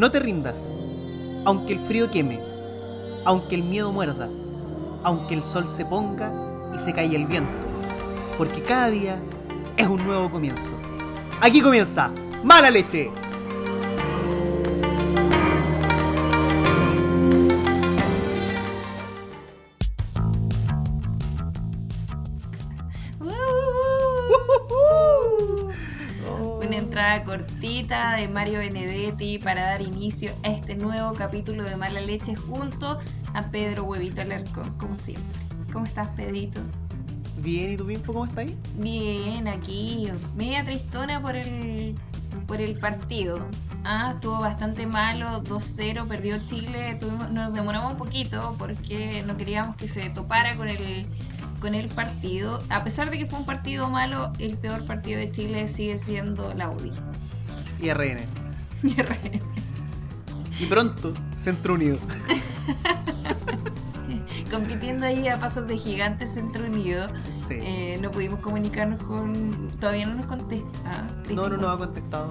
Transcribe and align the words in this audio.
No 0.00 0.10
te 0.10 0.18
rindas, 0.18 0.72
aunque 1.44 1.74
el 1.74 1.78
frío 1.80 2.10
queme, 2.10 2.40
aunque 3.26 3.54
el 3.54 3.62
miedo 3.62 3.92
muerda, 3.92 4.30
aunque 5.02 5.34
el 5.34 5.44
sol 5.44 5.68
se 5.68 5.84
ponga 5.84 6.32
y 6.74 6.78
se 6.78 6.94
cae 6.94 7.14
el 7.14 7.26
viento, 7.26 7.52
porque 8.38 8.62
cada 8.62 8.88
día 8.88 9.18
es 9.76 9.86
un 9.86 10.02
nuevo 10.06 10.30
comienzo. 10.30 10.72
Aquí 11.42 11.60
comienza 11.60 12.10
Mala 12.42 12.70
Leche. 12.70 13.10
Una 26.62 26.76
entrada 26.76 27.24
cortita 27.24 28.14
de 28.16 28.28
Mario 28.28 28.60
Benedetti 28.60 28.99
para 29.42 29.62
dar 29.64 29.82
inicio 29.82 30.30
a 30.44 30.48
este 30.50 30.76
nuevo 30.76 31.14
capítulo 31.14 31.64
de 31.64 31.74
Mala 31.76 32.00
Leche 32.00 32.36
junto 32.36 33.00
a 33.34 33.42
Pedro 33.50 33.82
Huevito 33.82 34.20
Alarcón, 34.20 34.70
como 34.78 34.94
siempre. 34.94 35.40
¿Cómo 35.72 35.84
estás, 35.84 36.10
Pedrito? 36.12 36.60
Bien, 37.38 37.72
¿y 37.72 37.76
tú, 37.76 37.86
Pimpo, 37.86 38.12
cómo 38.12 38.26
estás 38.26 38.38
ahí? 38.46 38.56
Bien, 38.76 39.48
aquí, 39.48 40.08
media 40.36 40.62
tristona 40.62 41.20
por 41.20 41.34
el, 41.34 41.96
por 42.46 42.60
el 42.60 42.78
partido. 42.78 43.48
Ah, 43.82 44.10
estuvo 44.14 44.38
bastante 44.38 44.86
malo, 44.86 45.42
2-0, 45.42 46.06
perdió 46.06 46.38
Chile, 46.46 46.96
tuvimos- 47.00 47.30
nos 47.32 47.52
demoramos 47.52 47.90
un 47.92 47.98
poquito 47.98 48.54
porque 48.58 49.24
no 49.26 49.36
queríamos 49.36 49.74
que 49.74 49.88
se 49.88 50.08
topara 50.10 50.56
con 50.56 50.68
el, 50.68 51.06
con 51.60 51.74
el 51.74 51.88
partido. 51.88 52.62
A 52.68 52.84
pesar 52.84 53.10
de 53.10 53.18
que 53.18 53.26
fue 53.26 53.40
un 53.40 53.46
partido 53.46 53.90
malo, 53.90 54.32
el 54.38 54.56
peor 54.56 54.86
partido 54.86 55.18
de 55.18 55.32
Chile 55.32 55.66
sigue 55.66 55.98
siendo 55.98 56.54
la 56.54 56.70
UDI. 56.70 56.92
Y 57.80 57.88
RN. 57.90 58.20
Y 60.58 60.66
pronto, 60.66 61.14
Centro 61.36 61.74
Unido. 61.74 61.98
Compitiendo 64.50 65.06
ahí 65.06 65.28
a 65.28 65.38
pasos 65.38 65.68
de 65.68 65.78
gigante 65.78 66.26
Centro 66.26 66.64
Unido, 66.66 67.06
Sí. 67.36 67.54
eh, 67.60 67.98
no 68.02 68.10
pudimos 68.10 68.40
comunicarnos 68.40 69.00
con... 69.02 69.68
Todavía 69.78 70.06
no 70.06 70.14
nos 70.16 70.26
contesta. 70.26 71.06
No, 71.32 71.48
no 71.48 71.56
nos 71.56 71.74
ha 71.74 71.78
contestado. 71.78 72.30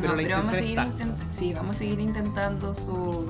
Pero 0.00 0.16
No, 0.16 0.22
la 0.22 0.28
vamos 0.36 0.50
a 0.50 0.54
seguir 0.54 0.70
está. 0.78 0.86
inten- 0.88 1.14
sí, 1.30 1.52
vamos 1.54 1.76
a 1.76 1.78
seguir 1.78 2.00
intentando 2.00 2.74
su, 2.74 3.28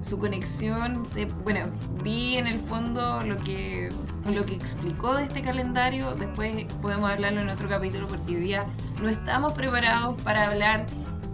su 0.00 0.18
conexión. 0.18 1.06
Eh, 1.14 1.30
bueno, 1.44 1.66
vi 2.02 2.36
en 2.36 2.46
el 2.46 2.58
fondo 2.58 3.22
lo 3.24 3.36
que 3.36 3.90
lo 4.26 4.44
que 4.46 4.54
explicó 4.54 5.14
de 5.16 5.24
este 5.24 5.42
calendario. 5.42 6.14
Después 6.14 6.64
podemos 6.80 7.10
hablarlo 7.10 7.40
en 7.42 7.48
otro 7.50 7.68
capítulo 7.68 8.06
porque 8.08 8.36
hoy 8.36 8.40
día 8.40 8.64
no 9.02 9.08
estamos 9.08 9.52
preparados 9.52 10.20
para 10.22 10.48
hablar 10.48 10.86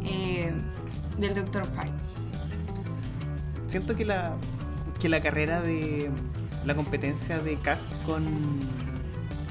eh, 0.07 0.53
del 1.19 1.35
Dr. 1.35 1.67
Fine. 1.67 1.93
Siento 3.67 3.97
que 3.97 4.05
la, 4.05 4.37
que 5.01 5.09
la 5.09 5.23
carrera 5.23 5.61
de 5.61 6.11
la 6.65 6.75
competencia 6.75 7.39
de 7.39 7.57
cast 7.57 7.91
con, 8.05 8.25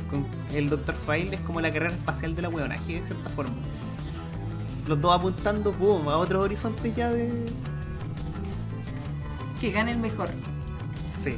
con 0.10 0.26
el 0.54 0.70
Dr. 0.70 0.96
File 0.96 1.36
es 1.36 1.42
como 1.42 1.62
la 1.62 1.72
carrera 1.72 1.94
espacial 1.94 2.36
de 2.36 2.42
la 2.42 2.50
hueonaje, 2.50 2.94
de 2.94 3.04
cierta 3.04 3.30
forma. 3.30 3.56
Los 4.88 5.02
dos 5.02 5.14
apuntando 5.14 5.74
boom, 5.74 6.08
a 6.10 6.18
otros 6.18 6.44
horizontes 6.44 6.96
ya 6.96 7.10
de. 7.10 7.46
Que 9.60 9.72
gane 9.72 9.92
el 9.92 9.98
mejor. 9.98 10.30
Sí. 11.16 11.36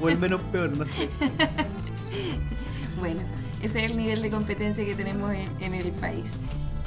o 0.00 0.08
el 0.08 0.18
menos 0.18 0.40
peor, 0.52 0.76
no 0.76 0.86
sé. 0.86 1.08
Bueno, 3.00 3.20
ese 3.60 3.84
es 3.84 3.90
el 3.90 3.98
nivel 3.98 4.22
de 4.22 4.30
competencia 4.30 4.84
que 4.84 4.94
tenemos 4.94 5.34
en, 5.34 5.50
en 5.60 5.74
el 5.74 5.90
país. 5.92 6.32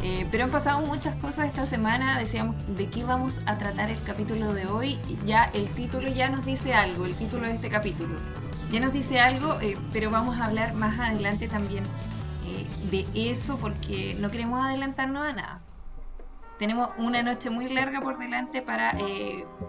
Eh, 0.03 0.27
pero 0.29 0.43
han 0.43 0.51
pasado 0.51 0.79
muchas 0.81 1.15
cosas 1.15 1.47
esta 1.47 1.65
semana. 1.65 2.19
Decíamos 2.19 2.55
de 2.75 2.87
qué 2.87 3.03
vamos 3.03 3.41
a 3.45 3.57
tratar 3.57 3.89
el 3.89 4.01
capítulo 4.03 4.53
de 4.53 4.67
hoy. 4.67 4.99
Ya 5.25 5.45
el 5.45 5.69
título 5.69 6.07
ya 6.09 6.29
nos 6.29 6.45
dice 6.45 6.73
algo, 6.73 7.05
el 7.05 7.15
título 7.15 7.47
de 7.47 7.55
este 7.55 7.69
capítulo. 7.69 8.19
Ya 8.71 8.79
nos 8.79 8.93
dice 8.93 9.19
algo, 9.19 9.59
eh, 9.61 9.77
pero 9.93 10.11
vamos 10.11 10.39
a 10.39 10.45
hablar 10.45 10.73
más 10.73 10.99
adelante 10.99 11.47
también 11.47 11.83
eh, 12.45 12.67
de 12.91 13.31
eso 13.31 13.57
porque 13.57 14.15
no 14.19 14.29
queremos 14.29 14.63
adelantarnos 14.65 15.25
a 15.25 15.33
nada. 15.33 15.61
Tenemos 16.59 16.89
una 16.97 17.21
noche 17.21 17.51
muy 17.51 17.69
larga 17.69 18.01
por 18.01 18.17
delante 18.17 18.63
para 18.63 18.97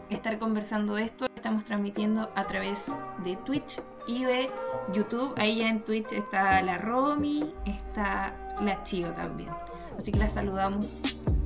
estar 0.08 0.38
conversando 0.38 0.94
de 0.94 1.02
esto. 1.02 1.26
Estamos 1.36 1.64
transmitiendo 1.64 2.32
a 2.34 2.46
través 2.46 2.98
de 3.24 3.36
Twitch 3.36 3.82
y 4.06 4.24
de 4.24 4.50
YouTube. 4.94 5.34
Ahí 5.36 5.56
ya 5.56 5.68
en 5.68 5.84
Twitch 5.84 6.12
está 6.12 6.62
la 6.62 6.78
Romy, 6.78 7.54
está 7.66 8.32
la 8.62 8.82
Chio 8.84 9.12
también. 9.12 9.50
Así 9.98 10.12
que 10.12 10.19
la 10.19 10.28
saludamos 10.28 11.03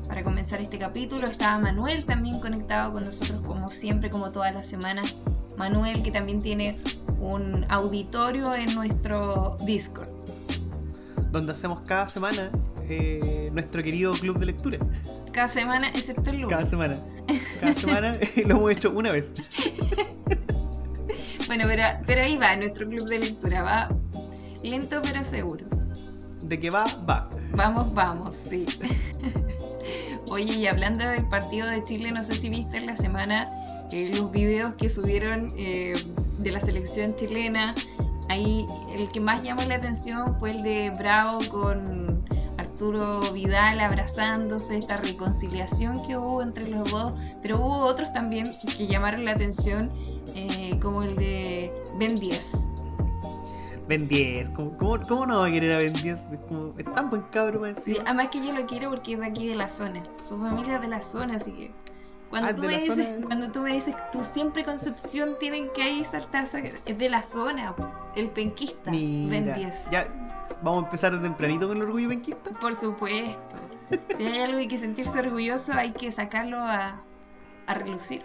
para 0.07 0.23
comenzar 0.23 0.61
este 0.61 0.79
capítulo. 0.79 1.27
Está 1.27 1.59
Manuel 1.59 2.05
también 2.05 2.39
conectado 2.39 2.93
con 2.93 3.05
nosotros 3.05 3.41
como 3.41 3.69
siempre, 3.69 4.11
como 4.11 4.31
todas 4.31 4.53
las 4.53 4.67
semanas. 4.67 5.17
Manuel 5.57 6.03
que 6.03 6.11
también 6.11 6.39
tiene 6.39 6.79
un 7.19 7.65
auditorio 7.71 8.55
en 8.55 8.75
nuestro 8.75 9.57
Discord. 9.65 10.11
Donde 11.31 11.53
hacemos 11.53 11.81
cada 11.87 12.07
semana 12.09 12.51
eh, 12.89 13.49
nuestro 13.53 13.83
querido 13.83 14.13
club 14.13 14.39
de 14.39 14.47
lectura. 14.47 14.79
Cada 15.33 15.49
semana, 15.49 15.89
excepto 15.89 16.29
el 16.29 16.41
lunes. 16.41 16.51
Cada 16.51 16.67
semana. 16.67 16.99
Cada 17.61 17.73
semana 17.73 18.19
lo 18.45 18.57
hemos 18.57 18.71
hecho 18.71 18.91
una 18.91 19.11
vez. 19.13 19.33
Bueno, 21.47 21.65
pero, 21.67 21.83
pero 22.07 22.23
ahí 22.23 22.37
va 22.37 22.57
nuestro 22.57 22.89
club 22.89 23.09
de 23.09 23.19
lectura. 23.19 23.63
Va 23.63 23.89
lento 24.63 25.01
pero 25.03 25.25
seguro. 25.25 25.67
De 26.43 26.59
que 26.59 26.71
va, 26.71 26.85
va. 27.09 27.29
Vamos, 27.55 27.93
vamos, 27.95 28.35
sí. 28.35 28.67
Oye, 30.29 30.55
y 30.55 30.67
hablando 30.67 31.07
del 31.07 31.25
partido 31.27 31.69
de 31.69 31.85
Chile, 31.85 32.11
no 32.11 32.25
sé 32.25 32.35
si 32.35 32.49
viste 32.49 32.79
en 32.79 32.87
la 32.87 32.97
semana 32.97 33.51
eh, 33.91 34.11
los 34.15 34.31
videos 34.31 34.75
que 34.75 34.89
subieron 34.89 35.49
eh, 35.57 35.95
de 36.39 36.51
la 36.51 36.61
selección 36.61 37.15
chilena. 37.15 37.75
Ahí 38.29 38.65
el 38.95 39.11
que 39.11 39.21
más 39.21 39.43
llamó 39.43 39.63
la 39.63 39.75
atención 39.75 40.35
fue 40.39 40.53
el 40.53 40.63
de 40.63 40.91
Bravo 40.99 41.41
con 41.51 42.25
Arturo 42.57 43.21
Vidal 43.33 43.81
abrazándose, 43.81 44.79
esta 44.79 44.97
reconciliación 44.97 46.03
que 46.07 46.17
hubo 46.17 46.43
entre 46.43 46.69
los 46.69 46.91
dos, 46.91 47.13
pero 47.43 47.59
hubo 47.59 47.81
otros 47.85 48.13
también 48.13 48.53
que 48.77 48.87
llamaron 48.87 49.25
la 49.25 49.33
atención, 49.33 49.91
eh, 50.35 50.79
como 50.81 51.03
el 51.03 51.15
de 51.17 51.73
Ben 51.99 52.17
10. 52.17 52.67
Ben 53.89 54.07
10. 54.09 54.51
¿Cómo, 54.51 54.77
cómo, 54.77 55.01
cómo 55.09 55.27
no 55.27 55.39
va 55.41 55.47
a 55.47 55.51
querer 55.51 55.73
a 55.75 55.79
Ben 55.79 55.93
10? 55.93 56.07
Es, 56.07 56.39
como, 56.49 56.75
es 56.79 56.85
tan 56.95 57.11
buen 57.11 57.23
cabro 57.31 57.61
más 57.61 57.83
Sí, 57.83 57.97
además 58.05 58.29
que 58.29 58.45
yo 58.47 58.53
lo 58.53 58.65
quiero 58.67 58.91
porque 58.91 59.15
es 59.15 59.19
de 59.21 59.27
aquí 59.27 59.49
de 59.49 59.55
la 59.57 59.69
zona. 59.69 60.03
Su 60.23 60.39
familia 60.39 60.77
es 60.77 60.83
de 60.83 60.89
la 60.89 61.03
zona, 61.03 61.37
así 61.37 61.53
que. 61.53 61.71
Cuando, 62.31 62.49
Ah, 62.49 62.55
tú 62.55 62.63
me 62.63 62.79
dices, 62.79 63.07
zona. 63.15 63.27
cuando 63.27 63.53
tú 63.53 63.61
me 63.61 63.73
dices, 63.73 63.95
tú 64.11 64.23
siempre 64.23 64.65
Concepción 64.65 65.37
tienen 65.39 65.69
que 65.75 65.83
ahí 65.83 66.03
saltarse, 66.03 66.81
es 66.87 66.97
de 66.99 67.09
la 67.11 67.23
zona, 67.23 67.75
el 68.17 68.31
penquista, 68.31 68.91
Ben 68.91 69.29
Mira, 69.29 69.55
10. 69.55 69.91
ya 69.91 70.09
vamos 70.63 70.85
a 70.85 70.87
empezar 70.87 71.13
de 71.13 71.19
tempranito 71.19 71.69
con 71.69 71.77
el 71.77 71.83
orgullo 71.83 72.09
penquista. 72.09 72.51
Por 72.53 72.75
supuesto. 72.75 73.57
Si 74.17 74.25
hay 74.25 74.39
algo 74.41 74.57
hay 74.57 74.69
que 74.69 74.79
sentirse 74.79 75.19
orgulloso, 75.19 75.75
hay 75.75 75.91
que 75.93 76.11
sacarlo 76.11 76.57
a, 76.59 77.03
a 77.67 77.75
relucir. 77.75 78.23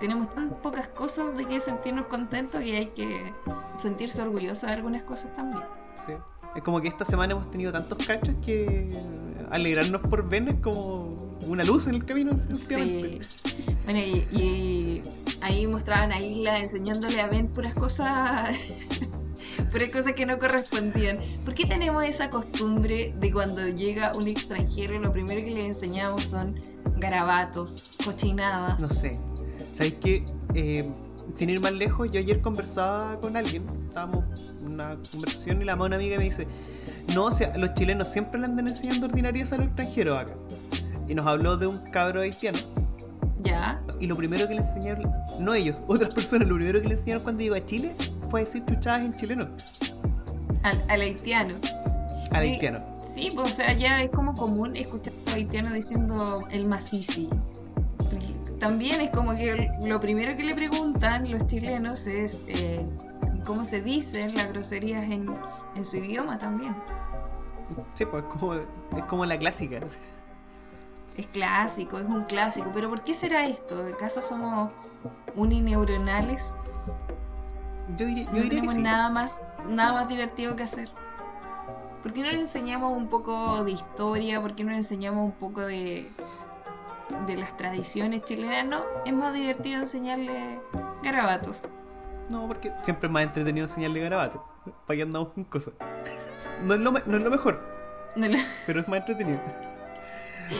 Tenemos 0.00 0.32
tan 0.34 0.50
pocas 0.50 0.88
cosas 0.88 1.36
de 1.36 1.44
que 1.46 1.60
sentirnos 1.60 2.06
contentos 2.06 2.62
y 2.62 2.72
hay 2.72 2.86
que 2.86 3.32
sentirse 3.80 4.22
orgulloso 4.22 4.66
de 4.66 4.72
algunas 4.72 5.02
cosas 5.02 5.34
también. 5.34 5.62
Sí. 6.04 6.12
Es 6.54 6.62
como 6.62 6.80
que 6.80 6.88
esta 6.88 7.04
semana 7.04 7.34
hemos 7.34 7.50
tenido 7.50 7.72
tantos 7.72 7.98
cachos 8.06 8.34
que 8.44 8.90
alegrarnos 9.50 10.00
por 10.02 10.28
Ben 10.28 10.48
es 10.48 10.60
como 10.60 11.14
una 11.46 11.64
luz 11.64 11.86
en 11.86 11.96
el 11.96 12.04
camino. 12.04 12.32
Sí. 12.66 13.20
Bueno, 13.84 14.00
y, 14.00 14.26
y 14.32 15.02
ahí 15.40 15.66
mostraban 15.66 16.12
a 16.12 16.20
Isla 16.20 16.58
enseñándole 16.58 17.20
a 17.20 17.28
Ben 17.28 17.48
puras 17.48 17.74
cosas. 17.74 18.50
puras 19.72 19.90
cosas 19.90 20.14
que 20.14 20.26
no 20.26 20.38
correspondían. 20.38 21.18
¿Por 21.44 21.54
qué 21.54 21.66
tenemos 21.66 22.04
esa 22.04 22.30
costumbre 22.30 23.14
de 23.18 23.32
cuando 23.32 23.66
llega 23.68 24.16
un 24.16 24.26
extranjero, 24.26 24.98
lo 24.98 25.12
primero 25.12 25.42
que 25.42 25.50
le 25.50 25.66
enseñamos 25.66 26.24
son 26.24 26.58
garabatos, 26.96 27.90
cochinadas? 28.04 28.80
No 28.80 28.88
sé. 28.88 29.20
¿Sabéis 29.76 29.94
que 29.96 30.24
sin 31.34 31.50
ir 31.50 31.60
más 31.60 31.72
lejos, 31.72 32.10
yo 32.10 32.18
ayer 32.18 32.40
conversaba 32.40 33.20
con 33.20 33.36
alguien, 33.36 33.62
estábamos 33.86 34.24
en 34.60 34.68
una 34.68 34.96
conversación 35.10 35.60
y 35.60 35.66
la 35.66 35.76
mano 35.76 35.96
amiga 35.96 36.16
me 36.16 36.24
dice, 36.24 36.46
no, 37.14 37.26
o 37.26 37.32
sea, 37.32 37.54
los 37.58 37.74
chilenos 37.74 38.08
siempre 38.08 38.40
le 38.40 38.46
andan 38.46 38.68
enseñando 38.68 39.06
ordinarias 39.06 39.52
a 39.52 39.58
los 39.58 39.66
extranjeros 39.66 40.18
acá. 40.18 40.34
Y 41.06 41.14
nos 41.14 41.26
habló 41.26 41.58
de 41.58 41.66
un 41.66 41.78
cabro 41.90 42.22
haitiano. 42.22 42.58
¿Ya? 43.42 43.82
Y 44.00 44.06
lo 44.06 44.16
primero 44.16 44.48
que 44.48 44.54
le 44.54 44.62
enseñaron, 44.62 45.12
no 45.38 45.52
ellos, 45.52 45.82
otras 45.88 46.14
personas, 46.14 46.48
lo 46.48 46.54
primero 46.54 46.80
que 46.80 46.88
le 46.88 46.94
enseñaron 46.94 47.22
cuando 47.22 47.42
llegó 47.42 47.56
a 47.56 47.66
Chile 47.66 47.92
fue 48.30 48.40
decir 48.40 48.64
chuchadas 48.64 49.02
en 49.02 49.14
chileno, 49.14 49.46
Al, 50.62 50.82
al 50.88 51.00
haitiano. 51.02 51.54
al 52.30 52.42
haitiano. 52.42 52.82
Sí, 53.14 53.30
pues, 53.34 53.52
o 53.52 53.54
sea, 53.54 53.74
ya 53.74 54.02
es 54.02 54.10
como 54.10 54.34
común 54.34 54.74
escuchar 54.74 55.12
a 55.12 55.16
los 55.26 55.34
haitianos 55.34 55.74
diciendo 55.74 56.46
el 56.50 56.66
macizi. 56.66 57.28
También 58.58 59.00
es 59.00 59.10
como 59.10 59.34
que 59.34 59.70
lo 59.84 60.00
primero 60.00 60.36
que 60.36 60.44
le 60.44 60.54
preguntan 60.54 61.30
los 61.30 61.46
chilenos 61.46 62.06
es 62.06 62.42
eh, 62.46 62.86
cómo 63.44 63.64
se 63.64 63.82
dicen 63.82 64.34
las 64.34 64.48
groserías 64.48 65.04
en, 65.04 65.26
en 65.74 65.84
su 65.84 65.98
idioma 65.98 66.38
también. 66.38 66.74
Sí, 67.94 68.06
pues 68.06 68.24
es 68.24 68.30
como, 68.30 68.54
es 68.54 69.04
como 69.08 69.26
la 69.26 69.38
clásica. 69.38 69.80
Es 71.16 71.26
clásico, 71.26 71.98
es 71.98 72.06
un 72.06 72.24
clásico. 72.24 72.70
Pero 72.72 72.88
¿por 72.88 73.02
qué 73.02 73.12
será 73.14 73.46
esto? 73.46 73.84
¿Acaso 73.92 74.22
somos 74.22 74.70
unineuronales? 75.34 76.54
Yo 77.96 78.06
diría, 78.06 78.24
yo 78.24 78.32
no 78.32 78.36
diría 78.36 78.42
que 78.42 78.48
tenemos 78.48 78.74
sí. 78.74 78.82
nada 78.82 79.10
más, 79.10 79.40
nada 79.68 79.92
más 79.92 80.08
divertido 80.08 80.56
que 80.56 80.62
hacer. 80.62 80.88
¿Por 82.02 82.12
qué 82.12 82.22
no 82.22 82.30
le 82.30 82.38
enseñamos 82.38 82.96
un 82.96 83.08
poco 83.08 83.64
de 83.64 83.72
historia? 83.72 84.40
¿Por 84.40 84.54
qué 84.54 84.64
no 84.64 84.70
le 84.70 84.76
enseñamos 84.76 85.24
un 85.24 85.32
poco 85.32 85.62
de, 85.62 86.08
de 87.26 87.36
las 87.36 87.56
tradiciones 87.56 88.22
chilenas? 88.22 88.66
No, 88.66 88.84
es 89.04 89.12
más 89.12 89.32
divertido 89.34 89.80
enseñarle 89.80 90.60
garabatos. 91.02 91.62
No, 92.30 92.46
porque 92.48 92.72
siempre 92.82 93.06
es 93.06 93.12
más 93.12 93.22
entretenido 93.24 93.64
enseñarle 93.66 94.00
garabato. 94.00 94.44
Para 94.86 94.96
que 94.96 95.02
andamos 95.02 95.28
con 95.28 95.44
cosas. 95.44 95.74
No 96.64 96.74
es 96.74 96.80
lo, 96.80 96.90
no 96.90 96.98
es 97.16 97.22
lo 97.22 97.30
mejor, 97.30 97.60
No 98.16 98.26
lo- 98.28 98.38
pero 98.66 98.80
es 98.80 98.88
más 98.88 98.98
entretenido. 99.00 99.38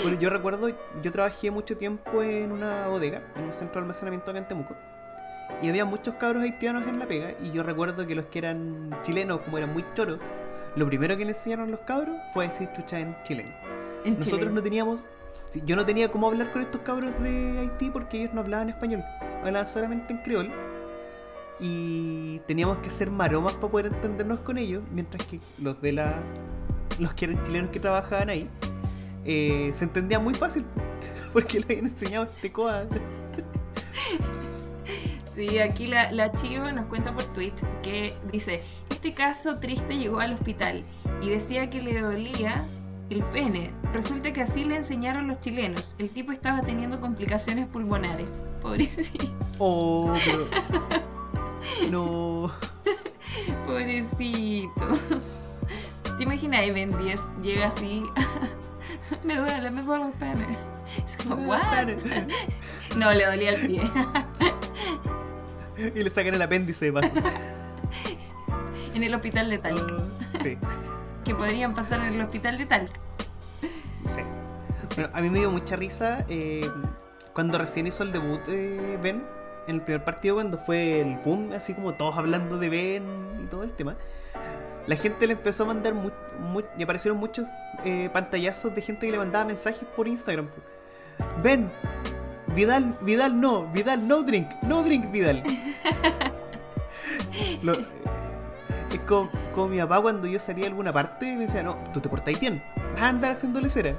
Bueno, 0.03 0.19
yo 0.19 0.31
recuerdo, 0.31 0.69
yo 1.03 1.13
trabajé 1.13 1.51
mucho 1.51 1.77
tiempo 1.77 2.23
en 2.23 2.51
una 2.53 2.89
bodega, 2.89 3.23
en 3.37 3.45
un 3.45 3.53
centro 3.53 3.75
de 3.81 3.85
almacenamiento 3.85 4.31
acá 4.31 4.39
en 4.41 4.49
Temuco. 4.49 4.75
Y 5.63 5.69
había 5.69 5.85
muchos 5.85 6.15
cabros 6.17 6.43
haitianos 6.43 6.87
en 6.89 6.99
la 6.99 7.07
pega. 7.07 7.31
Y 7.41 7.53
yo 7.53 7.63
recuerdo 7.63 8.05
que 8.07 8.15
los 8.17 8.27
que 8.27 8.41
eran 8.41 8.91
chilenos, 9.03 9.41
como 9.43 9.59
eran 9.59 9.73
muy 9.73 9.85
choros, 9.95 10.19
lo 10.75 10.87
primero 10.87 11.17
que 11.17 11.25
le 11.25 11.31
enseñaron 11.31 11.71
los 11.71 11.81
cabros 11.81 12.17
fue 12.35 12.47
decir 12.49 12.69
chucha 12.75 12.99
en 12.99 13.17
chileno. 13.23 13.51
en 14.05 14.19
Nosotros 14.19 14.53
no 14.53 14.63
teníamos. 14.63 15.05
Yo 15.65 15.77
no 15.77 15.87
tenía 15.87 16.11
cómo 16.11 16.27
hablar 16.27 16.53
con 16.53 16.63
estos 16.63 16.81
cabros 16.83 17.13
de 17.23 17.59
Haití 17.61 17.91
porque 17.91 18.19
ellos 18.21 18.35
no 18.35 18.41
hablaban 18.41 18.69
español. 18.69 19.03
Hablaban 19.43 19.67
solamente 19.67 20.13
en 20.13 20.19
creol. 20.21 20.51
Y 21.59 22.41
teníamos 22.47 22.79
que 22.79 22.89
hacer 22.89 23.11
maromas 23.11 23.55
para 23.55 23.69
poder 23.69 23.87
entendernos 23.87 24.41
con 24.41 24.59
ellos. 24.59 24.83
Mientras 24.93 25.25
que 25.27 25.41
los 25.63 25.81
de 25.81 25.93
la. 25.93 26.15
Los 26.99 27.15
que 27.15 27.27
eran 27.27 27.43
chilenos 27.45 27.71
que 27.71 27.81
trabajaban 27.81 28.29
ahí. 28.29 28.49
eh, 29.25 29.71
se 29.73 29.85
entendían 29.85 30.23
muy 30.23 30.35
fácil. 30.35 30.65
Porque 31.33 31.59
le 31.61 31.65
habían 31.67 31.87
enseñado 31.87 32.25
este 32.25 32.53
coa. 32.53 32.85
Sí, 35.25 35.59
aquí 35.59 35.87
la, 35.87 36.11
la 36.13 36.33
Chivo 36.33 36.71
nos 36.73 36.87
cuenta 36.87 37.13
por 37.13 37.25
tweet 37.35 37.53
que 37.83 38.15
dice, 38.33 38.63
este 38.89 39.13
caso 39.13 39.59
triste 39.59 39.99
llegó 39.99 40.21
al 40.21 40.33
hospital 40.33 40.83
y 41.21 41.29
decía 41.29 41.69
que 41.69 41.83
le 41.83 42.01
dolía 42.01 42.65
el 43.11 43.23
pene. 43.25 43.71
Resulta 43.93 44.33
que 44.33 44.43
así 44.43 44.65
le 44.65 44.77
enseñaron 44.77 45.29
los 45.29 45.41
chilenos. 45.41 45.95
El 45.99 46.11
tipo 46.11 46.33
estaba 46.33 46.61
teniendo 46.61 47.01
complicaciones 47.01 47.67
pulmonares. 47.67 48.27
Pobrecito, 48.63 49.27
Oh, 49.59 50.13
pero. 50.25 50.47
No. 51.91 52.51
pobrecito. 53.67 54.89
¿Te 56.17 56.23
imaginas? 56.25 56.65
Y 56.67 56.71
Ben 56.71 56.97
10 56.97 57.21
llega 57.43 57.69
así. 57.69 58.05
me 59.25 59.37
duele, 59.37 59.71
me 59.71 59.83
duele 59.83 60.07
el 60.07 60.13
pene. 60.13 60.47
Es 61.05 61.17
como, 61.17 61.37
¿what? 61.47 61.89
No, 62.97 63.13
le 63.13 63.27
dolía 63.27 63.51
el 63.51 63.67
pie. 63.67 63.83
Y 65.95 66.03
le 66.03 66.09
sacan 66.11 66.35
el 66.35 66.41
apéndice 66.43 66.87
de 66.87 66.93
paso. 66.93 67.13
en 68.95 69.03
el 69.03 69.15
hospital 69.15 69.51
de 69.51 69.59
Talca. 69.59 69.95
Sí, 70.43 70.57
Que 71.27 71.35
podrían 71.35 71.75
pasar 71.75 72.01
en 72.01 72.15
el 72.15 72.21
hospital 72.23 72.57
de 72.57 72.65
Talca. 72.67 73.01
sí. 74.09 74.21
Bueno, 74.95 75.11
a 75.13 75.21
mí 75.21 75.29
me 75.29 75.41
dio 75.41 75.51
mucha 75.51 75.77
risa 75.77 76.25
eh, 76.29 76.71
cuando 77.35 77.59
recién 77.59 77.87
hizo 77.87 78.03
el 78.05 78.13
debut 78.13 78.41
de 78.47 78.97
Ben 79.03 79.23
en 79.67 79.75
el 79.75 79.83
primer 79.83 80.05
partido, 80.05 80.37
cuando 80.37 80.57
fue 80.59 81.01
el 81.01 81.17
boom, 81.17 81.53
así 81.53 81.75
como 81.75 81.93
todos 81.95 82.17
hablando 82.17 82.59
de 82.59 82.69
Ben 82.71 83.05
y 83.45 83.47
todo 83.49 83.65
el 83.65 83.73
tema. 83.73 83.97
La 84.87 84.95
gente 84.97 85.27
le 85.27 85.33
empezó 85.33 85.65
a 85.65 85.67
mandar 85.67 85.95
mu- 85.95 86.13
mu- 86.41 86.63
y 86.79 86.85
aparecieron 86.85 87.19
muchos 87.19 87.47
eh, 87.85 88.09
pantallazos 88.13 88.73
de 88.75 88.81
gente 88.83 89.07
que 89.07 89.13
le 89.13 89.19
mandaba 89.19 89.45
mensajes 89.45 89.83
por 89.97 90.07
Instagram. 90.07 90.49
Ben, 91.43 91.71
Vidal, 92.55 92.97
Vidal 93.03 93.41
no, 93.41 93.67
Vidal 93.73 94.07
no 94.07 94.23
drink, 94.23 94.49
no 94.63 94.85
drink 94.85 95.11
Vidal. 95.11 95.43
Lo- 97.63 97.79
es 98.97 99.03
como, 99.03 99.31
como 99.55 99.69
mi 99.69 99.79
papá 99.79 100.01
cuando 100.01 100.27
yo 100.27 100.39
salía 100.39 100.65
a 100.65 100.69
alguna 100.69 100.93
parte 100.93 101.35
me 101.37 101.47
decía, 101.47 101.63
no, 101.63 101.77
tú 101.93 102.01
te 102.01 102.09
portáis 102.09 102.39
bien, 102.41 102.63
vas 102.95 103.03
a 103.03 103.09
andar 103.09 103.33
haciendo 103.33 103.61
lecera. 103.61 103.95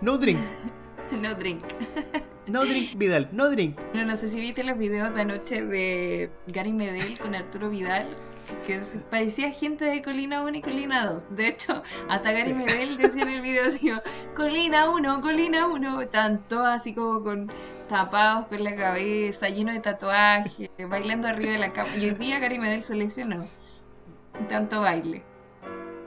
No 0.00 0.16
drink, 0.18 0.38
No 1.22 1.34
drink. 1.34 1.62
no 2.46 2.64
drink 2.64 2.96
Vidal, 2.96 3.28
no 3.32 3.50
drink. 3.50 3.78
No, 3.94 4.04
no 4.04 4.16
sé 4.16 4.28
si 4.28 4.40
viste 4.40 4.62
los 4.62 4.76
videos 4.78 5.14
de 5.14 5.20
anoche 5.22 5.64
de 5.64 6.30
Gary 6.48 6.72
Medel 6.72 7.18
con 7.18 7.34
Arturo 7.34 7.70
Vidal, 7.70 8.06
que 8.66 8.80
parecía 9.10 9.50
gente 9.50 9.84
de 9.86 10.02
Colina 10.02 10.42
1 10.42 10.58
y 10.58 10.60
Colina 10.62 11.06
2. 11.06 11.34
De 11.34 11.48
hecho, 11.48 11.82
hasta 12.08 12.32
Gary 12.32 12.50
Sí. 12.50 12.54
Medel 12.54 12.96
decía 12.96 13.22
en 13.22 13.28
el 13.30 13.40
video 13.40 13.66
así, 13.66 13.90
Colina 14.34 14.90
1, 14.90 15.20
Colina 15.20 15.66
1, 15.66 16.00
están 16.02 16.46
todos 16.46 16.68
así 16.68 16.94
como 16.94 17.22
con 17.22 17.50
tapados 17.88 18.46
con 18.46 18.62
la 18.62 18.74
cabeza, 18.76 19.48
lleno 19.48 19.72
de 19.72 19.80
tatuajes, 19.80 20.70
bailando 20.88 21.26
arriba 21.28 21.52
de 21.52 21.58
la 21.58 21.70
cama. 21.70 21.96
Y 21.96 22.04
hoy 22.04 22.14
día 22.14 22.38
Gary 22.38 22.58
Medel 22.58 22.82
se 22.82 22.94
lesionó. 22.94 23.46
Tanto 24.48 24.80
baile. 24.80 25.22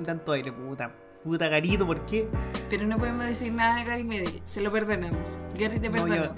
Tanto 0.03 0.31
aire, 0.31 0.51
puta. 0.51 0.91
Puta 1.23 1.47
garito, 1.49 1.85
¿por 1.85 2.03
qué? 2.05 2.27
Pero 2.69 2.85
no 2.87 2.97
podemos 2.97 3.25
decir 3.25 3.51
nada 3.53 3.75
de 3.75 3.83
Gary 3.85 4.03
Medel, 4.03 4.41
se 4.45 4.61
lo 4.61 4.71
perdonamos. 4.71 5.37
Gary 5.57 5.79
te 5.79 5.89
perdonó. 5.91 6.15
yo, 6.15 6.33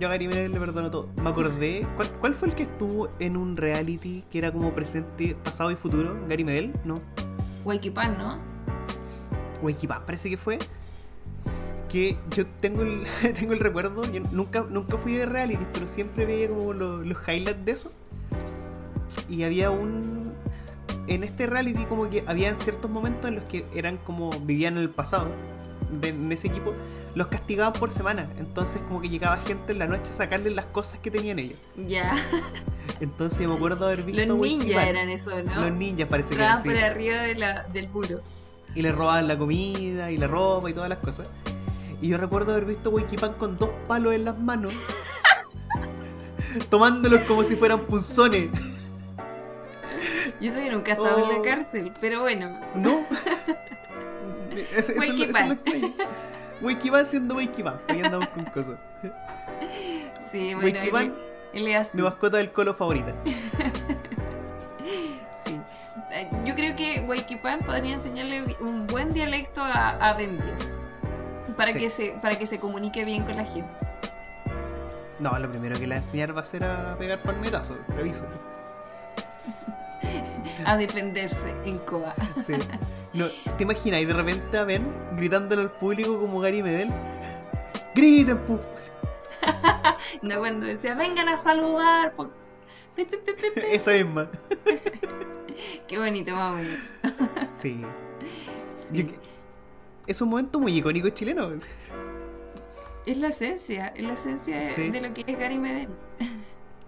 yo 0.00 0.08
a 0.08 0.10
Gary 0.10 0.26
Medel 0.28 0.52
le 0.52 0.58
perdono 0.58 0.90
todo. 0.90 1.08
Me 1.22 1.28
acordé. 1.28 1.86
¿cuál, 1.96 2.08
cuál 2.20 2.34
fue 2.34 2.48
el 2.48 2.54
que 2.54 2.62
estuvo 2.62 3.10
en 3.18 3.36
un 3.36 3.56
reality 3.58 4.24
que 4.30 4.38
era 4.38 4.50
como 4.52 4.72
presente, 4.74 5.36
pasado 5.44 5.70
y 5.70 5.76
futuro? 5.76 6.16
¿Gary 6.28 6.44
Medel? 6.44 6.72
No. 6.84 7.00
Huayquipán, 7.64 8.16
¿no? 8.16 8.38
Wikipap 9.62 10.04
parece 10.04 10.28
que 10.30 10.36
fue. 10.36 10.58
Que 11.88 12.16
yo 12.30 12.46
tengo 12.60 12.82
el, 12.82 13.04
tengo 13.38 13.52
el 13.52 13.60
recuerdo. 13.60 14.02
Yo 14.10 14.22
nunca, 14.32 14.64
nunca 14.68 14.96
fui 14.98 15.12
de 15.14 15.26
reality, 15.26 15.66
pero 15.72 15.86
siempre 15.86 16.26
veía 16.26 16.48
como 16.48 16.72
lo- 16.72 17.02
los 17.02 17.18
highlights 17.28 17.64
de 17.64 17.72
eso. 17.72 17.92
Y 19.28 19.42
había 19.44 19.70
un. 19.70 20.33
En 21.06 21.22
este 21.22 21.46
reality, 21.46 21.84
como 21.84 22.08
que 22.08 22.24
habían 22.26 22.56
ciertos 22.56 22.90
momentos 22.90 23.28
en 23.28 23.36
los 23.36 23.44
que 23.44 23.66
eran 23.74 23.98
como. 23.98 24.30
vivían 24.40 24.76
en 24.76 24.82
el 24.84 24.90
pasado. 24.90 25.26
de- 26.00 26.08
en 26.08 26.32
ese 26.32 26.48
equipo. 26.48 26.72
Los 27.14 27.26
castigaban 27.28 27.72
por 27.74 27.90
semana. 27.92 28.26
Entonces, 28.38 28.80
como 28.88 29.00
que 29.02 29.08
llegaba 29.10 29.36
gente 29.36 29.72
en 29.72 29.78
la 29.78 29.86
noche 29.86 30.10
a 30.12 30.14
sacarles 30.14 30.54
las 30.54 30.64
cosas 30.64 30.98
que 30.98 31.10
tenían 31.10 31.38
ellos. 31.38 31.58
Ya. 31.86 32.14
Entonces, 33.00 33.40
yo 33.40 33.48
me 33.50 33.54
acuerdo 33.56 33.84
haber 33.86 34.02
visto. 34.02 34.24
Los 34.26 34.38
ninjas 34.38 34.88
eran 34.88 35.08
eso, 35.10 35.30
¿no? 35.44 35.60
Los 35.60 35.72
ninjas 35.72 36.08
parece 36.08 36.30
que 36.30 36.36
eran, 36.36 36.62
por 36.62 36.76
arriba 36.78 37.16
de 37.18 37.34
la, 37.36 37.62
del 37.64 37.88
muro. 37.90 38.22
y 38.74 38.82
le 38.82 38.90
robaban 38.92 39.28
la 39.28 39.38
comida 39.38 40.10
y 40.10 40.16
la 40.16 40.26
ropa 40.26 40.68
y 40.70 40.72
todas 40.72 40.88
las 40.88 40.98
cosas. 40.98 41.26
Y 42.00 42.08
yo 42.08 42.16
recuerdo 42.18 42.52
haber 42.52 42.64
visto 42.64 42.90
Wikipan 42.90 43.34
con 43.34 43.56
dos 43.56 43.70
palos 43.86 44.14
en 44.14 44.24
las 44.24 44.38
manos, 44.38 44.72
tomándolos 46.70 47.20
como 47.22 47.44
si 47.44 47.56
fueran 47.56 47.80
punzones. 47.80 48.48
Y 50.44 50.48
eso 50.48 50.60
que 50.60 50.70
nunca 50.70 50.90
he 50.92 50.94
estado 50.94 51.18
en 51.18 51.24
Oh. 51.24 51.32
la 51.38 51.42
cárcel, 51.42 51.90
pero 52.00 52.20
bueno. 52.20 52.60
¿No? 52.74 52.90
Es 54.54 54.88
es 54.90 54.98
Wikipan. 54.98 55.48
lo 55.48 55.54
extraño. 55.54 55.88
Wikipan 56.60 57.06
siendo 57.06 57.34
Wikipan, 57.36 57.78
ahí 57.88 58.02
andamos 58.02 58.28
con 58.28 58.44
cosas. 58.44 58.76
Sí, 60.30 60.54
bueno, 60.54 60.68
él, 60.68 60.74
Wikipan, 60.76 61.14
él 61.54 61.74
así. 61.74 61.96
mi 61.96 62.02
mascota 62.02 62.36
del 62.36 62.52
colo 62.52 62.74
favorita. 62.74 63.14
Sí. 65.44 65.58
Eh, 66.12 66.28
Yo 66.44 66.54
creo 66.54 66.76
que 66.76 67.00
Waikipan 67.08 67.60
podría 67.60 67.94
enseñarle 67.94 68.56
un 68.60 68.86
buen 68.86 69.12
dialecto 69.12 69.62
a, 69.62 69.90
a 69.90 70.12
Ben 70.14 70.38
10 70.40 70.74
para, 71.56 71.72
Sí. 71.72 71.78
que 71.78 71.90
se, 71.90 72.18
para 72.22 72.38
que 72.38 72.46
se 72.46 72.58
comunique 72.60 73.04
bien 73.04 73.24
con 73.24 73.36
la 73.36 73.44
gente. 73.44 73.68
No, 75.18 75.38
lo 75.38 75.50
primero 75.50 75.74
que 75.76 75.82
le 75.86 75.94
va 75.94 75.94
a 75.94 75.98
enseñar 75.98 76.36
va 76.36 76.40
a 76.42 76.44
ser 76.44 76.64
a 76.64 76.96
pegar 76.98 77.22
palmetazos, 77.22 77.76
te 77.94 78.00
aviso. 78.00 78.26
A 80.66 80.76
defenderse 80.76 81.54
en 81.64 81.78
Coa. 81.78 82.14
Sí. 82.42 82.54
No, 83.12 83.26
¿Te 83.56 83.62
imaginas? 83.62 84.00
Y 84.00 84.04
de 84.06 84.12
repente 84.12 84.58
a 84.58 84.64
Ben 84.64 84.86
gritándole 85.16 85.62
al 85.62 85.70
público 85.72 86.18
como 86.20 86.40
Gary 86.40 86.62
Medel. 86.62 86.90
¡Griten, 87.94 88.38
pu! 88.38 88.58
No 90.22 90.38
cuando 90.38 90.66
decía, 90.66 90.94
vengan 90.94 91.28
a 91.28 91.36
saludar. 91.36 92.12
po". 92.14 92.30
Pi, 92.96 93.04
pi, 93.04 93.16
pi, 93.18 93.32
pi, 93.32 93.46
pi. 93.54 93.60
Esa 93.72 93.92
misma. 93.92 94.28
Qué 95.88 95.98
bonito, 95.98 96.32
más 96.32 96.52
bonito. 96.56 96.76
Sí. 97.60 97.84
Sí. 98.90 98.96
Yo 98.96 99.04
es 100.06 100.20
un 100.20 100.28
momento 100.30 100.58
muy 100.60 100.76
icónico 100.76 101.08
chileno. 101.10 101.50
Es 103.06 103.18
la 103.18 103.28
esencia, 103.28 103.88
es 103.88 104.04
la 104.04 104.14
esencia 104.14 104.66
Sí. 104.66 104.90
de 104.90 105.00
lo 105.00 105.12
que 105.14 105.24
es 105.26 105.38
Gary 105.38 105.58
Medel. 105.58 105.88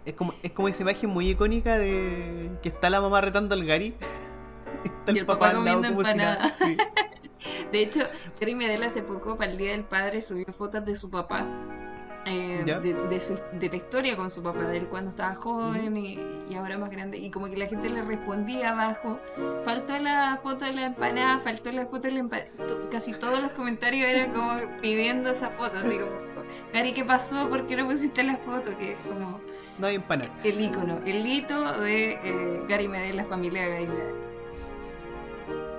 Es 0.06 0.14
como, 0.14 0.32
es 0.42 0.52
como 0.52 0.68
esa 0.68 0.82
imagen 0.82 1.10
muy 1.10 1.28
icónica 1.30 1.78
de 1.78 2.50
que 2.62 2.68
está 2.68 2.88
la 2.90 3.00
mamá 3.00 3.20
retando 3.20 3.54
al 3.54 3.64
Gary. 3.66 3.94
Está 4.84 5.12
Y 5.12 5.18
el 5.18 5.26
papá 5.26 5.48
lado 5.48 5.58
comiendo 5.58 5.88
empanadas. 5.88 6.54
Sí. 6.58 6.76
De 7.72 7.82
hecho, 7.82 8.00
Gary 8.40 8.54
Medel 8.54 8.82
hace 8.84 9.02
poco, 9.02 9.36
para 9.36 9.50
el 9.50 9.58
Día 9.58 9.72
del 9.72 9.84
Padre, 9.84 10.22
subió 10.22 10.46
fotos 10.46 10.84
de 10.84 10.94
su 10.96 11.10
papá. 11.10 11.44
eh, 12.24 12.62
de, 12.82 12.94
de 12.94 13.20
su- 13.20 13.38
de 13.52 13.68
la 13.68 13.76
historia 13.76 14.16
con 14.16 14.30
su 14.32 14.42
papá, 14.42 14.62
de 14.62 14.78
él 14.78 14.88
cuando 14.88 15.10
estaba 15.10 15.34
joven 15.36 15.96
y, 15.96 16.18
y 16.50 16.54
ahora 16.56 16.76
más 16.78 16.90
grande. 16.90 17.18
Y 17.18 17.30
como 17.30 17.46
que 17.46 17.56
la 17.56 17.66
gente 17.66 17.88
le 17.88 18.02
respondía 18.02 18.70
abajo, 18.72 19.20
faltó 19.64 19.96
la 19.98 20.36
foto 20.42 20.64
de 20.64 20.72
la 20.72 20.86
empanada, 20.86 21.38
faltó 21.38 21.70
la 21.72 21.86
foto 21.86 22.08
de 22.08 22.12
la 22.12 22.20
empanada. 22.20 22.48
Casi 22.90 23.12
todos 23.12 23.40
los 23.40 23.52
comentarios 23.52 24.08
eran 24.08 24.32
como 24.32 24.56
pidiendo 24.80 25.30
esa 25.30 25.50
foto, 25.50 25.78
así 25.78 25.98
como, 25.98 26.10
Gary, 26.72 26.92
¿qué 26.92 27.04
pasó? 27.04 27.48
¿Por 27.48 27.66
qué 27.68 27.76
no 27.76 27.86
pusiste 27.86 28.22
la 28.24 28.36
foto? 28.36 28.76
Que 28.76 28.92
es 28.92 28.98
como 29.00 29.40
No 29.78 29.86
hay 29.88 29.96
empanada. 29.96 30.30
el 30.42 30.60
icono, 30.60 31.00
el 31.04 31.26
hito 31.26 31.72
de 31.80 32.12
eh, 32.14 32.62
Gary 32.68 32.88
Medel, 32.88 33.16
la 33.16 33.24
familia 33.24 33.62
de 33.62 33.68
Gary 33.70 33.86
Medel. 33.88 34.14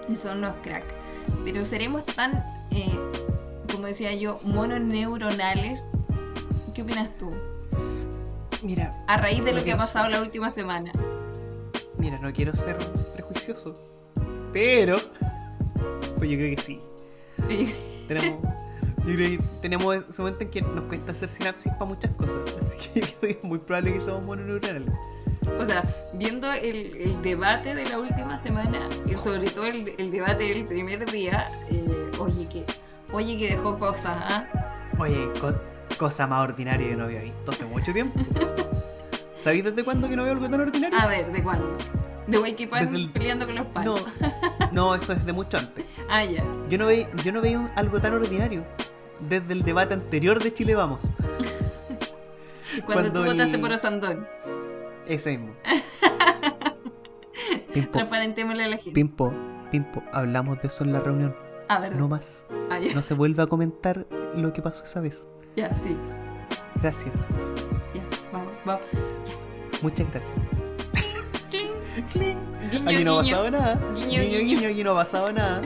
Y 0.09 0.15
Son 0.15 0.37
unos 0.39 0.55
crack. 0.61 0.85
Pero 1.43 1.65
seremos 1.65 2.05
tan, 2.05 2.45
eh, 2.71 2.97
como 3.71 3.87
decía 3.87 4.13
yo, 4.13 4.39
mononeuronales. 4.43 5.89
¿Qué 6.73 6.83
opinas 6.83 7.15
tú? 7.17 7.29
Mira, 8.61 8.91
A 9.07 9.17
raíz 9.17 9.43
de 9.43 9.51
No 9.51 9.59
lo 9.59 9.63
que 9.65 9.71
ha 9.73 9.77
pasado 9.77 10.07
la 10.09 10.21
última 10.21 10.49
semana. 10.49 10.91
mira, 11.97 12.19
no 12.19 12.31
quiero 12.33 12.55
ser 12.55 12.77
prejuicioso. 13.13 13.73
Pero. 14.53 14.97
Pues 16.17 16.29
yo 16.29 16.37
creo 16.37 16.55
que 16.55 16.61
sí. 16.61 16.79
Tenemos. 18.07 18.39
Yo 19.07 19.13
creo 19.15 19.29
que 19.37 19.39
tenemos 19.61 19.95
ese 19.95 20.21
momento 20.21 20.43
en 20.43 20.49
que 20.51 20.61
nos 20.61 20.83
cuesta 20.83 21.13
hacer 21.13 21.29
sinapsis 21.29 21.71
para 21.73 21.85
muchas 21.85 22.11
cosas. 22.11 22.35
Así 22.61 22.77
que 22.93 22.99
yo 23.01 23.07
creo 23.07 23.19
que 23.21 23.39
es 23.39 23.43
muy 23.43 23.57
probable 23.59 23.93
que 23.93 24.01
somos 24.01 24.25
mononeuronales. 24.25 24.93
O 25.59 25.65
sea, 25.65 25.81
viendo 26.13 26.51
el, 26.51 26.95
el 26.97 27.21
debate 27.21 27.73
de 27.73 27.87
la 27.87 27.97
última 27.99 28.35
semana, 28.37 28.89
y 29.05 29.15
sobre 29.17 29.49
todo 29.49 29.65
el, 29.65 29.93
el 29.97 30.11
debate 30.11 30.43
del 30.43 30.65
primer 30.65 31.09
día, 31.09 31.49
eh, 31.69 32.11
oye, 32.19 32.47
que, 32.49 32.65
oye 33.13 33.37
que 33.37 33.49
dejó 33.51 33.79
cosas, 33.79 34.17
¿ah? 34.19 34.45
Oye, 34.99 35.29
co- 35.39 35.55
cosa 35.97 36.27
más 36.27 36.41
ordinaria 36.41 36.89
que 36.89 36.95
no 36.97 37.05
había 37.05 37.21
visto 37.21 37.51
hace 37.51 37.63
mucho 37.65 37.93
tiempo. 37.93 38.19
¿Sabéis 39.41 39.63
desde 39.63 39.83
cuándo 39.85 40.09
que 40.09 40.17
no 40.17 40.23
veo 40.23 40.33
algo 40.33 40.49
tan 40.49 40.59
ordinario? 40.59 40.99
A 40.99 41.07
ver, 41.07 41.31
¿de 41.31 41.41
cuándo? 41.41 41.77
De 42.27 42.39
Desde 42.39 42.95
el- 42.97 43.11
peleando 43.11 43.45
con 43.45 43.55
los 43.55 43.65
no, 43.67 43.73
palos. 43.73 44.01
no, 44.73 44.95
eso 44.95 45.13
es 45.13 45.25
de 45.25 45.31
mucho 45.31 45.57
antes. 45.57 45.85
Ah, 46.09 46.23
ya. 46.23 46.41
Yo 46.69 46.77
no, 46.77 46.85
ve, 46.85 47.07
yo 47.23 47.31
no 47.33 47.41
veía 47.41 47.69
algo 47.75 47.99
tan 47.99 48.13
ordinario 48.13 48.63
desde 49.21 49.53
el 49.53 49.63
debate 49.63 49.93
anterior 49.93 50.43
de 50.43 50.53
Chile 50.53 50.75
Vamos. 50.75 51.05
Cuando, 52.85 52.85
Cuando 52.85 53.13
tú 53.13 53.23
votaste 53.25 53.57
por 53.57 53.71
Osandón. 53.71 54.27
Ese 55.07 55.37
mismo. 55.37 55.55
Transparentémosle 57.91 58.63
a 58.63 58.67
la 58.69 58.77
gente. 58.77 58.91
Pimpo, 58.91 59.33
Pimpo, 59.71 60.03
hablamos 60.11 60.61
de 60.61 60.67
eso 60.67 60.83
en 60.83 60.93
la 60.93 60.99
reunión. 60.99 61.35
A 61.69 61.79
ver. 61.79 61.95
No 61.95 62.07
más. 62.07 62.45
Ah, 62.69 62.79
ya. 62.79 62.93
No 62.95 63.01
se 63.01 63.13
vuelve 63.13 63.43
a 63.43 63.47
comentar 63.47 64.05
lo 64.35 64.53
que 64.53 64.61
pasó 64.61 64.83
esa 64.85 65.01
vez. 65.01 65.27
Ya, 65.55 65.69
sí. 65.69 65.97
Gracias. 66.81 67.29
Ya. 67.93 68.01
Vamos, 68.31 68.55
vamos. 68.65 68.83
Muchas 69.81 70.09
gracias. 70.11 70.37
Cling. 71.49 71.71
Cling. 72.11 72.37
Guiño, 72.71 72.89
Aquí 72.89 73.03
no 73.03 73.19
ha 73.19 73.23
pasado 73.23 73.51
nada. 73.51 73.79
Guiño, 73.95 74.21
Guiño, 74.21 74.37
guiño. 74.39 74.57
guiño, 74.59 74.69
aquí 74.69 74.83
no 74.83 74.91
ha 74.91 74.95
pasado 74.95 75.33
nada. 75.33 75.61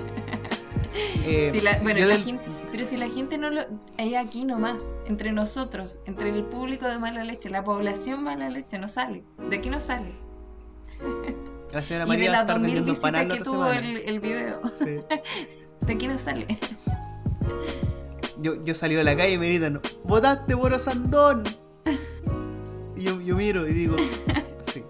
Eh, 1.25 1.49
Si 1.51 1.61
la- 1.61 1.77
bueno, 1.81 1.99
yo 1.99 2.05
la 2.07 2.13
del- 2.13 2.23
gente, 2.23 2.43
pero 2.81 2.89
si 2.89 2.97
la 2.97 3.09
gente 3.09 3.37
no 3.37 3.51
lo. 3.51 3.61
Es 3.99 4.15
aquí 4.15 4.43
nomás, 4.43 4.91
entre 5.05 5.31
nosotros, 5.31 5.99
entre 6.05 6.29
el 6.29 6.43
público 6.45 6.87
de 6.87 6.97
mala 6.97 7.23
leche, 7.23 7.47
la 7.51 7.63
población 7.63 8.23
mala 8.23 8.49
leche, 8.49 8.79
no 8.79 8.87
sale. 8.87 9.23
De 9.49 9.57
aquí 9.57 9.69
no 9.69 9.79
sale. 9.79 10.13
La 11.71 11.83
señora 11.83 12.05
Y 12.05 12.07
María 12.09 12.23
de 12.23 12.29
va 12.31 12.33
a 12.33 12.37
las 12.37 12.49
estar 12.49 12.55
2000 12.59 12.75
vendiendo 12.75 12.91
visitas 12.91 13.37
que 13.37 13.43
tuvo 13.43 13.67
el, 13.67 13.97
el 13.97 14.19
video. 14.19 14.61
Sí. 14.67 14.97
De 15.85 15.93
aquí 15.93 16.07
no 16.07 16.17
sale. 16.17 16.47
Yo, 18.39 18.59
yo 18.61 18.73
salí 18.75 18.97
a 18.97 19.03
la 19.03 19.15
calle 19.15 19.33
y 19.33 19.37
me 19.37 19.47
gritan, 19.47 19.79
¡votaste 20.03 20.57
por 20.57 20.73
Osandón! 20.73 21.43
Y 22.97 23.03
yo, 23.03 23.21
yo 23.21 23.35
miro 23.35 23.67
y 23.67 23.73
digo, 23.73 23.95
sí. 24.73 24.83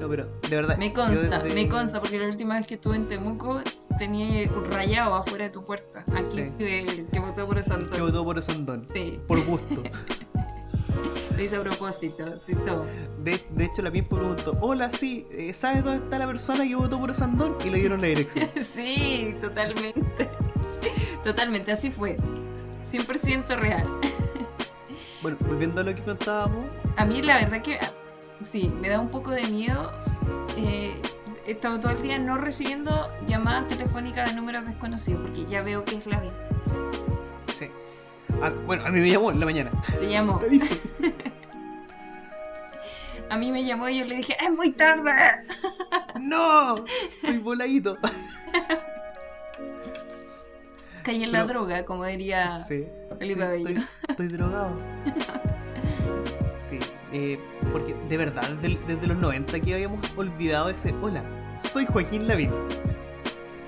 No, 0.00 0.08
pero 0.08 0.26
de 0.48 0.56
verdad. 0.56 0.76
Me 0.78 0.92
consta, 0.94 1.38
desde- 1.40 1.54
me 1.54 1.68
consta, 1.68 2.00
porque 2.00 2.18
la 2.18 2.26
última 2.26 2.56
vez 2.56 2.66
que 2.66 2.74
estuve 2.74 2.96
en 2.96 3.06
Temuco 3.06 3.60
tenía 3.98 4.50
un 4.50 4.64
rayado 4.66 5.14
afuera 5.14 5.44
de 5.44 5.50
tu 5.50 5.64
puerta. 5.64 6.04
Aquí 6.14 6.24
Sí. 6.34 6.52
el 6.58 7.06
que 7.06 7.18
votó 7.20 7.46
por 7.46 7.54
Que 7.56 7.60
Osandón. 7.60 8.00
votó 8.00 8.24
por 8.24 8.38
Osandón. 8.38 8.86
Sí, 8.92 9.20
Por 9.26 9.44
gusto. 9.44 9.82
lo 11.36 11.42
hice 11.42 11.56
a 11.56 11.60
propósito, 11.62 12.40
sí, 12.42 12.54
todo. 12.66 12.86
De, 13.22 13.44
de 13.50 13.64
hecho, 13.64 13.82
la 13.82 13.90
Pimpo 13.90 14.16
preguntó, 14.16 14.56
hola, 14.60 14.90
sí, 14.90 15.26
eh, 15.30 15.52
¿sabes 15.52 15.84
dónde 15.84 16.04
está 16.04 16.18
la 16.18 16.26
persona 16.26 16.66
que 16.66 16.74
votó 16.74 16.98
por 16.98 17.10
Osandón? 17.10 17.56
Y 17.64 17.70
le 17.70 17.78
dieron 17.78 18.00
la 18.00 18.06
dirección. 18.08 18.48
Sí, 18.62 19.34
totalmente. 19.40 20.30
Totalmente, 21.24 21.72
así 21.72 21.90
fue. 21.90 22.16
100% 22.86 23.56
real. 23.56 23.86
Bueno, 25.22 25.38
volviendo 25.48 25.80
a 25.80 25.84
lo 25.84 25.92
que 25.94 26.02
contábamos, 26.02 26.62
A 26.96 27.04
mí 27.04 27.20
la 27.20 27.36
verdad 27.36 27.60
que 27.60 27.78
ah, 27.80 27.90
sí, 28.44 28.72
me 28.80 28.88
da 28.90 29.00
un 29.00 29.08
poco 29.08 29.30
de 29.32 29.44
miedo. 29.48 29.90
Eh, 30.56 30.94
he 31.46 31.52
estado 31.52 31.78
todo 31.80 31.92
el 31.92 32.02
día 32.02 32.18
no 32.18 32.36
recibiendo 32.38 33.10
llamadas 33.26 33.68
telefónicas 33.68 34.30
a 34.30 34.32
números 34.32 34.64
desconocidos 34.66 35.22
porque 35.24 35.44
ya 35.44 35.62
veo 35.62 35.84
que 35.84 35.96
es 35.96 36.06
la 36.06 36.20
vida. 36.20 36.32
sí. 37.54 37.70
Ah, 38.42 38.50
bueno, 38.66 38.84
a 38.84 38.90
mí 38.90 39.00
me 39.00 39.08
llamó 39.08 39.30
en 39.30 39.40
la 39.40 39.46
mañana. 39.46 39.70
Te 39.98 40.08
llamó. 40.10 40.38
Te 40.38 40.46
aviso. 40.46 40.74
A 43.28 43.36
mí 43.38 43.50
me 43.50 43.64
llamó 43.64 43.88
y 43.88 43.98
yo 43.98 44.04
le 44.04 44.14
dije, 44.16 44.36
es 44.40 44.50
muy 44.52 44.70
tarde. 44.70 45.10
¡No! 46.20 46.84
Estoy 46.86 47.38
voladito. 47.38 47.98
Caí 51.02 51.24
en 51.24 51.32
la 51.32 51.42
droga, 51.44 51.84
como 51.84 52.04
diría 52.04 52.56
Sí. 52.56 52.86
Felipe 53.18 53.42
Estoy, 53.42 53.64
Bello. 53.74 53.80
estoy 54.08 54.28
drogado. 54.28 54.76
Sí, 56.68 56.78
eh, 57.12 57.38
porque 57.72 57.94
de 58.08 58.16
verdad, 58.16 58.48
desde, 58.60 58.78
desde 58.86 59.06
los 59.06 59.16
90 59.18 59.60
que 59.60 59.74
habíamos 59.74 60.00
olvidado 60.16 60.68
ese. 60.68 60.92
Hola, 61.00 61.22
soy 61.60 61.86
Joaquín 61.86 62.26
Lavín. 62.26 62.50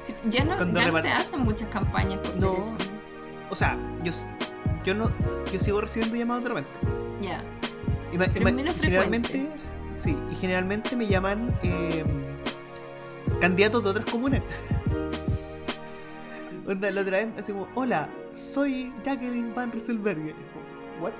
Sí, 0.02 0.14
ya 0.30 0.44
no, 0.44 0.56
ya 0.72 0.96
se 1.00 1.08
hacen 1.10 1.40
muchas 1.40 1.68
campañas 1.68 2.18
por 2.18 2.34
No. 2.36 2.50
teléfono. 2.52 2.76
O 3.50 3.54
sea, 3.54 3.78
yo, 4.02 4.10
yo 4.84 4.94
no. 4.94 5.12
Yo 5.52 5.60
sigo 5.60 5.80
recibiendo 5.80 6.16
llamadas 6.16 6.42
de 6.44 6.48
repente. 6.48 6.70
Ya. 7.20 7.42
Y 8.12 8.18
ma- 8.18 8.26
y 8.26 8.30
Pero 8.30 8.44
ma- 8.46 8.50
menos 8.50 8.76
generalmente. 8.80 9.48
Sí, 9.96 10.16
y 10.32 10.34
generalmente 10.34 10.96
me 10.96 11.06
llaman 11.06 11.56
eh, 11.62 12.02
candidatos 13.40 13.84
de 13.84 13.90
otras 13.90 14.06
comunas. 14.06 14.42
Onda, 16.66 16.90
la 16.90 17.00
otra 17.00 17.18
vez, 17.18 17.28
así 17.38 17.52
como, 17.52 17.68
hola, 17.74 18.08
soy 18.34 18.92
Jacqueline 19.04 19.54
Van 19.54 19.70
Rieselberg. 19.72 20.18
Y 20.18 20.32
como, 20.32 21.04
¿What? 21.04 21.12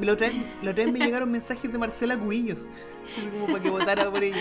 La, 0.00 0.12
otra 0.12 0.28
vez, 0.28 0.36
la 0.62 0.70
otra 0.72 0.84
vez 0.84 0.92
me 0.92 0.98
llegaron 0.98 1.30
mensajes 1.30 1.70
de 1.70 1.78
Marcela 1.78 2.18
Cubillos. 2.18 2.66
como 3.32 3.46
para 3.46 3.62
que 3.62 3.70
votara 3.70 4.10
por 4.10 4.22
ella. 4.22 4.36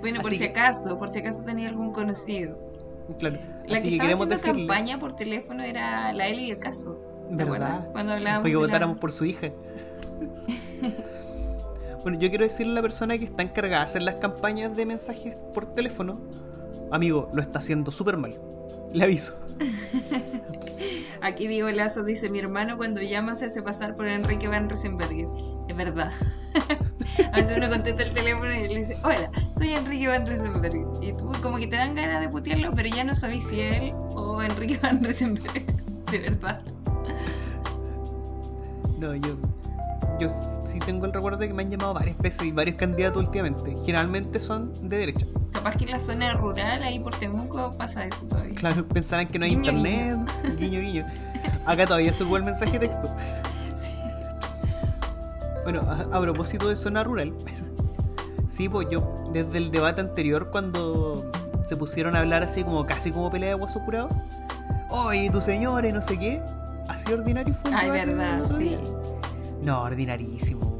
Bueno, 0.00 0.20
por 0.20 0.30
Así 0.30 0.38
si 0.38 0.44
que- 0.44 0.50
acaso, 0.50 0.98
por 0.98 1.08
si 1.08 1.20
acaso 1.20 1.42
tenía 1.44 1.68
algún 1.68 1.92
conocido. 1.92 2.58
Claro. 3.18 3.38
La 3.66 3.78
Así 3.78 3.88
que 3.90 3.96
que 3.96 4.00
queremos 4.00 4.28
decirle. 4.28 4.66
campaña 4.66 4.98
por 4.98 5.14
teléfono 5.16 5.62
era 5.62 6.12
la 6.12 6.26
Eli 6.28 6.50
del 6.50 6.58
caso. 6.58 7.00
¿Verdad? 7.30 7.88
Cuando 7.92 8.12
hablábamos 8.12 8.42
Para 8.42 8.50
que 8.50 8.56
de 8.56 8.60
la- 8.60 8.66
votáramos 8.66 8.98
por 8.98 9.12
su 9.12 9.24
hija. 9.24 9.50
bueno, 12.02 12.18
yo 12.18 12.28
quiero 12.28 12.44
decirle 12.44 12.72
a 12.72 12.76
la 12.76 12.82
persona 12.82 13.16
que 13.16 13.24
está 13.24 13.42
encargada 13.42 13.84
de 13.84 13.90
hacer 13.90 14.02
las 14.02 14.16
campañas 14.16 14.76
de 14.76 14.84
mensajes 14.84 15.36
por 15.54 15.72
teléfono, 15.72 16.20
amigo, 16.90 17.30
lo 17.32 17.40
está 17.40 17.60
haciendo 17.60 17.90
súper 17.90 18.18
mal. 18.18 18.34
Le 18.92 19.04
aviso. 19.04 19.34
Aquí 21.24 21.48
Diego 21.48 21.70
Lazo 21.70 22.04
dice, 22.04 22.28
mi 22.28 22.38
hermano 22.38 22.76
cuando 22.76 23.00
llama 23.00 23.34
se 23.34 23.46
hace 23.46 23.62
pasar 23.62 23.96
por 23.96 24.06
Enrique 24.06 24.46
Van 24.46 24.68
Riesenberger. 24.68 25.26
Es 25.68 25.74
verdad. 25.74 26.12
A 27.32 27.36
veces 27.38 27.56
uno 27.56 27.70
contesta 27.70 28.02
el 28.02 28.12
teléfono 28.12 28.52
y 28.52 28.68
le 28.68 28.74
dice, 28.74 28.98
hola, 29.02 29.30
soy 29.56 29.70
Enrique 29.70 30.06
Van 30.06 30.26
Riesenberger. 30.26 30.82
Y 31.00 31.14
tú 31.14 31.32
como 31.40 31.56
que 31.56 31.66
te 31.66 31.76
dan 31.76 31.94
ganas 31.94 32.20
de 32.20 32.28
putearlo, 32.28 32.72
pero 32.74 32.90
ya 32.90 33.04
no 33.04 33.14
sabes 33.14 33.48
si 33.48 33.62
él 33.62 33.92
o 34.10 34.42
Enrique 34.42 34.78
Van 34.82 35.02
Riesenberger. 35.02 35.62
De 36.10 36.18
verdad. 36.18 36.60
No, 38.98 39.14
yo. 39.14 39.38
Yo 40.20 40.28
sí 40.28 40.78
tengo 40.84 41.06
el 41.06 41.12
recuerdo 41.14 41.38
de 41.38 41.48
que 41.48 41.54
me 41.54 41.62
han 41.62 41.70
llamado 41.70 41.94
varias 41.94 42.18
veces 42.18 42.44
y 42.44 42.52
varios 42.52 42.76
candidatos 42.76 43.22
últimamente. 43.22 43.74
Generalmente 43.86 44.40
son 44.40 44.90
de 44.90 44.98
derecha. 44.98 45.26
Capaz 45.54 45.76
que 45.76 45.84
en 45.84 45.92
la 45.92 46.00
zona 46.00 46.34
rural, 46.34 46.82
ahí 46.82 46.98
por 46.98 47.14
Temuco, 47.14 47.74
pasa 47.78 48.04
eso 48.04 48.26
todavía. 48.26 48.54
Claro, 48.56 48.84
pensarán 48.86 49.28
que 49.28 49.38
no 49.38 49.46
hay 49.46 49.52
Guiño, 49.56 49.70
internet. 49.70 50.30
Guiño, 50.58 50.80
guiño. 50.80 51.06
Acá 51.64 51.86
todavía 51.86 52.12
se 52.12 52.22
ocupa 52.24 52.38
el 52.38 52.44
mensaje 52.44 52.72
de 52.72 52.80
texto. 52.80 53.08
Sí. 53.76 53.92
Bueno, 55.62 55.80
a, 55.82 56.16
a 56.16 56.20
propósito 56.20 56.68
de 56.68 56.76
zona 56.76 57.04
rural, 57.04 57.32
sí, 58.48 58.68
pues 58.68 58.88
yo, 58.90 59.24
desde 59.32 59.56
el 59.56 59.70
debate 59.70 60.00
anterior, 60.02 60.50
cuando 60.50 61.30
se 61.64 61.76
pusieron 61.76 62.14
a 62.16 62.20
hablar 62.20 62.42
así 62.42 62.62
como 62.62 62.84
casi 62.84 63.10
como 63.10 63.30
pelea 63.30 63.50
de 63.50 63.54
guaso 63.54 63.80
curado, 63.80 64.10
oye, 64.90 65.30
tu 65.30 65.40
señora 65.40 65.88
y 65.88 65.92
no 65.92 66.02
sé 66.02 66.18
qué, 66.18 66.42
así 66.88 67.10
ordinario 67.12 67.54
fue 67.62 67.70
el 67.70 67.76
Ay, 67.76 67.90
verdad, 67.90 68.42
sí. 68.44 68.76
No, 69.62 69.82
ordinarísimo. 69.82 70.78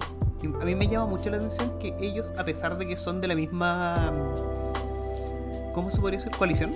A 0.60 0.64
mí 0.66 0.74
me 0.74 0.86
llama 0.88 1.06
mucho 1.06 1.30
la 1.30 1.38
atención 1.38 1.72
que 1.78 1.96
ellos, 2.00 2.30
a 2.36 2.44
pesar 2.44 2.76
de 2.76 2.86
que 2.86 2.96
son 2.96 3.22
de 3.22 3.28
la 3.28 3.34
misma. 3.34 4.12
¿Cómo 5.74 5.90
se 5.90 6.00
podría 6.00 6.18
decir? 6.18 6.32
¿Coalición? 6.36 6.72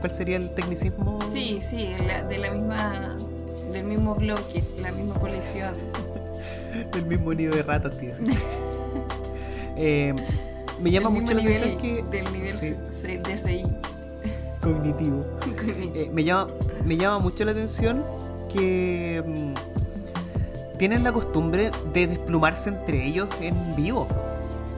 cuál 0.00 0.14
sería 0.14 0.36
el 0.36 0.50
tecnicismo. 0.50 1.18
Sí, 1.32 1.58
sí, 1.62 1.88
la- 2.06 2.22
de 2.22 2.38
la 2.38 2.50
misma. 2.50 3.16
del 3.72 3.84
mismo 3.84 4.14
bloque, 4.14 4.62
la 4.80 4.92
misma 4.92 5.14
colección. 5.14 5.74
El 6.94 7.06
mismo 7.06 7.32
nido 7.32 7.54
de 7.56 7.62
ratas, 7.62 7.96
tío. 7.98 8.12
Eh, 9.78 10.14
me 10.80 10.90
llama 10.90 11.10
Del 11.10 11.20
mucho 11.22 11.34
la 11.34 11.40
atención 11.42 11.76
que. 11.78 12.02
Del 12.10 12.32
nivel 12.32 12.54
Sí, 12.54 13.16
DCI. 13.18 13.62
cognitivo. 14.62 15.24
Eh, 15.94 16.10
me, 16.12 16.24
llama, 16.24 16.46
me 16.84 16.96
llama 16.96 17.18
mucho 17.18 17.44
la 17.44 17.52
atención 17.52 18.02
que 18.50 19.22
tienen 20.78 21.04
la 21.04 21.12
costumbre 21.12 21.70
de 21.92 22.06
desplumarse 22.06 22.70
entre 22.70 23.06
ellos 23.06 23.28
en 23.42 23.76
vivo. 23.76 24.06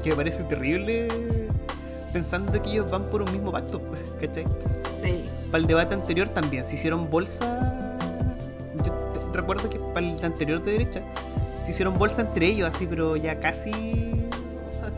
Que 0.02 0.10
me 0.10 0.16
parece 0.16 0.42
terrible 0.44 1.08
pensando 2.12 2.60
que 2.62 2.70
ellos 2.70 2.90
van 2.90 3.04
por 3.04 3.22
un 3.22 3.32
mismo 3.32 3.52
pacto. 3.52 3.80
¿Cachai? 4.20 4.44
sí. 5.00 5.24
Para 5.50 5.62
el 5.62 5.66
debate 5.66 5.94
anterior 5.94 6.28
también 6.28 6.64
se 6.64 6.74
hicieron 6.74 7.08
bolsa. 7.10 7.96
Yo 8.84 9.30
recuerdo 9.32 9.70
que 9.70 9.78
para 9.78 10.00
el 10.06 10.22
anterior 10.22 10.62
de 10.62 10.72
derecha 10.72 11.02
se 11.64 11.70
hicieron 11.70 11.98
bolsa 11.98 12.22
entre 12.22 12.46
ellos, 12.46 12.68
así, 12.74 12.86
pero 12.86 13.16
ya 13.16 13.40
casi. 13.40 13.70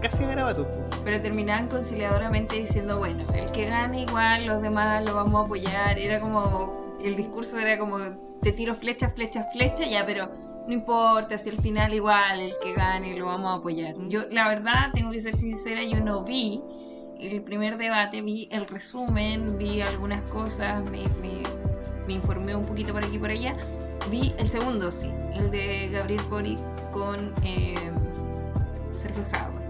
casi 0.00 0.24
a 0.24 0.26
garabato. 0.26 0.66
po. 0.66 0.90
Pero 1.04 1.20
terminaban 1.20 1.68
conciliadoramente 1.68 2.56
diciendo, 2.56 2.98
bueno, 2.98 3.24
el 3.32 3.50
que 3.52 3.66
gane 3.66 4.02
igual, 4.02 4.46
los 4.46 4.60
demás 4.60 5.04
lo 5.04 5.14
vamos 5.14 5.40
a 5.40 5.44
apoyar. 5.44 5.98
Era 5.98 6.20
como, 6.20 6.96
el 7.02 7.16
discurso 7.16 7.58
era 7.58 7.78
como, 7.78 7.98
te 8.42 8.52
tiro 8.52 8.74
flecha, 8.74 9.10
flecha, 9.10 9.44
flecha, 9.52 9.84
ya, 9.86 10.04
pero 10.04 10.28
no 10.66 10.72
importa, 10.72 11.38
si 11.38 11.48
al 11.50 11.58
final 11.58 11.94
igual 11.94 12.40
el 12.40 12.52
que 12.62 12.74
gane 12.74 13.16
lo 13.16 13.26
vamos 13.26 13.52
a 13.52 13.54
apoyar. 13.54 13.94
Yo, 14.08 14.22
la 14.30 14.48
verdad, 14.48 14.90
tengo 14.92 15.10
que 15.10 15.20
ser 15.20 15.36
sincera, 15.36 15.82
yo 15.84 16.00
no 16.00 16.24
vi 16.24 16.62
el 17.22 17.42
primer 17.42 17.76
debate, 17.76 18.22
vi 18.22 18.48
el 18.50 18.66
resumen, 18.66 19.58
vi 19.58 19.80
algunas 19.82 20.22
cosas, 20.30 20.82
me, 20.90 21.02
me, 21.20 21.42
me 22.06 22.12
informé 22.14 22.54
un 22.54 22.64
poquito 22.64 22.92
por 22.92 23.04
aquí 23.04 23.16
y 23.16 23.18
por 23.18 23.30
allá. 23.30 23.56
Vi 24.10 24.34
el 24.38 24.48
segundo, 24.48 24.90
sí, 24.90 25.10
el 25.34 25.50
de 25.50 25.88
Gabriel 25.92 26.22
Boric 26.30 26.58
con 26.90 27.32
eh, 27.44 27.74
Sergio 29.00 29.22
Jauregui 29.30 29.60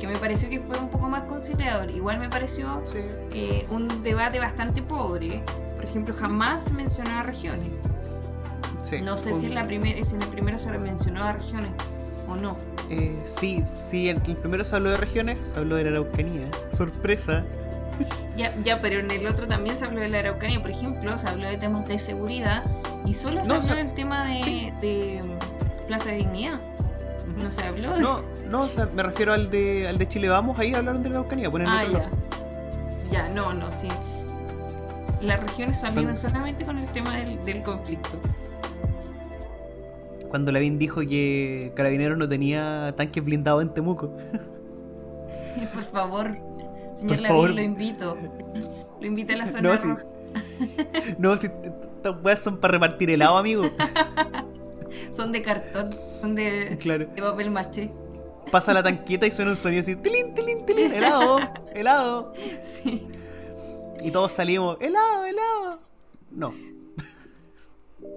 que 0.00 0.08
me 0.08 0.16
pareció 0.16 0.48
que 0.50 0.58
fue 0.58 0.76
un 0.80 0.88
poco 0.88 1.08
más 1.08 1.22
conciliador. 1.24 1.88
Igual 1.90 2.18
me 2.18 2.28
pareció 2.28 2.80
Sí. 2.84 2.98
eh, 3.32 3.66
un 3.70 4.02
debate 4.02 4.40
bastante 4.40 4.82
pobre. 4.82 5.44
Por 5.76 5.84
ejemplo, 5.84 6.12
jamás 6.18 6.72
mencionó 6.72 7.10
a 7.18 7.22
regiones. 7.22 7.70
sí. 8.82 9.00
No 9.00 9.16
sé 9.16 9.32
Un- 9.32 9.40
si 9.40 9.46
en, 9.46 9.54
la 9.54 9.64
primer, 9.64 10.04
si 10.04 10.16
en 10.16 10.22
el 10.22 10.28
primero 10.28 10.58
se 10.58 10.76
mencionó 10.76 11.22
a 11.22 11.32
regiones 11.34 11.70
o 12.32 12.36
no. 12.36 12.56
Eh, 12.90 13.14
sí, 13.24 13.62
sí, 13.64 14.08
el, 14.08 14.20
el 14.26 14.36
primero 14.36 14.64
se 14.64 14.76
habló 14.76 14.90
de 14.90 14.96
regiones, 14.96 15.44
se 15.44 15.58
habló 15.58 15.76
de 15.76 15.84
la 15.84 15.90
Araucanía. 15.90 16.46
Sorpresa. 16.72 17.44
Ya, 18.36 18.52
ya, 18.62 18.80
pero 18.80 19.00
en 19.00 19.10
el 19.10 19.26
otro 19.26 19.46
también 19.46 19.76
se 19.76 19.84
habló 19.84 20.00
de 20.00 20.08
la 20.08 20.20
Araucanía, 20.20 20.60
por 20.60 20.70
ejemplo, 20.70 21.16
se 21.18 21.28
habló 21.28 21.46
de 21.48 21.56
temas 21.58 21.86
de 21.86 21.98
seguridad 21.98 22.64
y 23.04 23.14
solo 23.14 23.42
se 23.42 23.48
No, 23.48 23.54
habló 23.56 23.66
se- 23.66 23.74
del 23.74 23.92
tema 23.94 24.26
de, 24.26 24.42
sí. 24.42 24.72
de, 24.80 25.20
mm, 25.22 25.86
Plaza 25.86 26.10
de 26.10 26.16
Dignidad. 26.16 26.58
No 27.36 27.50
se 27.50 27.62
habló 27.62 27.94
de... 27.94 28.00
No, 28.00 28.20
no, 28.50 28.62
o 28.62 28.68
sea, 28.68 28.86
me 28.94 29.02
refiero 29.02 29.32
al 29.32 29.50
de, 29.50 29.86
al 29.88 29.96
de 29.98 30.08
Chile 30.08 30.28
Vamos, 30.28 30.58
ahí 30.58 30.74
hablaron 30.74 31.02
de 31.02 31.10
la 31.10 31.16
Araucanía, 31.18 31.50
ponen 31.50 31.68
ah, 31.68 31.84
ya. 31.84 32.08
Ya, 33.10 33.28
no, 33.28 33.52
no, 33.52 33.70
sí. 33.72 33.88
Las 35.20 35.40
regiones 35.40 35.78
salieron 35.80 36.16
solamente 36.16 36.64
con 36.64 36.78
el 36.78 36.86
tema 36.86 37.16
del, 37.16 37.42
del 37.44 37.62
conflicto. 37.62 38.18
Cuando 40.32 40.50
Lavín 40.50 40.78
dijo 40.78 41.02
que 41.02 41.72
Carabineros 41.76 42.16
no 42.16 42.26
tenía 42.26 42.94
tanques 42.96 43.22
blindados 43.22 43.60
en 43.60 43.74
Temuco. 43.74 44.16
Por 45.74 45.82
favor, 45.82 46.38
señor 46.94 47.16
Por 47.18 47.20
Lavín, 47.20 47.26
favor. 47.28 47.50
lo 47.50 47.60
invito. 47.60 48.16
Lo 48.98 49.06
invito 49.06 49.34
a 49.34 49.36
la 49.36 49.46
zona 49.46 49.62
No, 49.68 49.76
roja. 49.76 50.04
No, 51.18 51.36
si 51.36 51.48
estas 51.48 52.16
weas 52.24 52.38
son 52.38 52.56
para 52.56 52.72
repartir 52.72 53.10
helado, 53.10 53.36
amigo. 53.36 53.64
Son 55.12 55.32
de 55.32 55.42
cartón, 55.42 55.90
son 56.22 56.34
de, 56.34 56.78
Claro. 56.80 57.06
de 57.14 57.20
papel 57.22 57.50
maché. 57.50 57.90
Pasa 58.50 58.72
la 58.72 58.82
tanqueta 58.82 59.26
y 59.26 59.30
suena 59.30 59.50
un 59.50 59.56
sonido 59.58 59.82
así, 59.82 59.96
tilín, 59.96 60.32
tilín, 60.34 60.64
tilín, 60.64 60.92
helado, 60.94 61.38
helado. 61.74 62.32
Sí. 62.62 63.06
Y 64.02 64.10
todos 64.10 64.32
salimos, 64.32 64.78
helado, 64.80 65.26
helado. 65.26 65.80
No. 66.30 66.54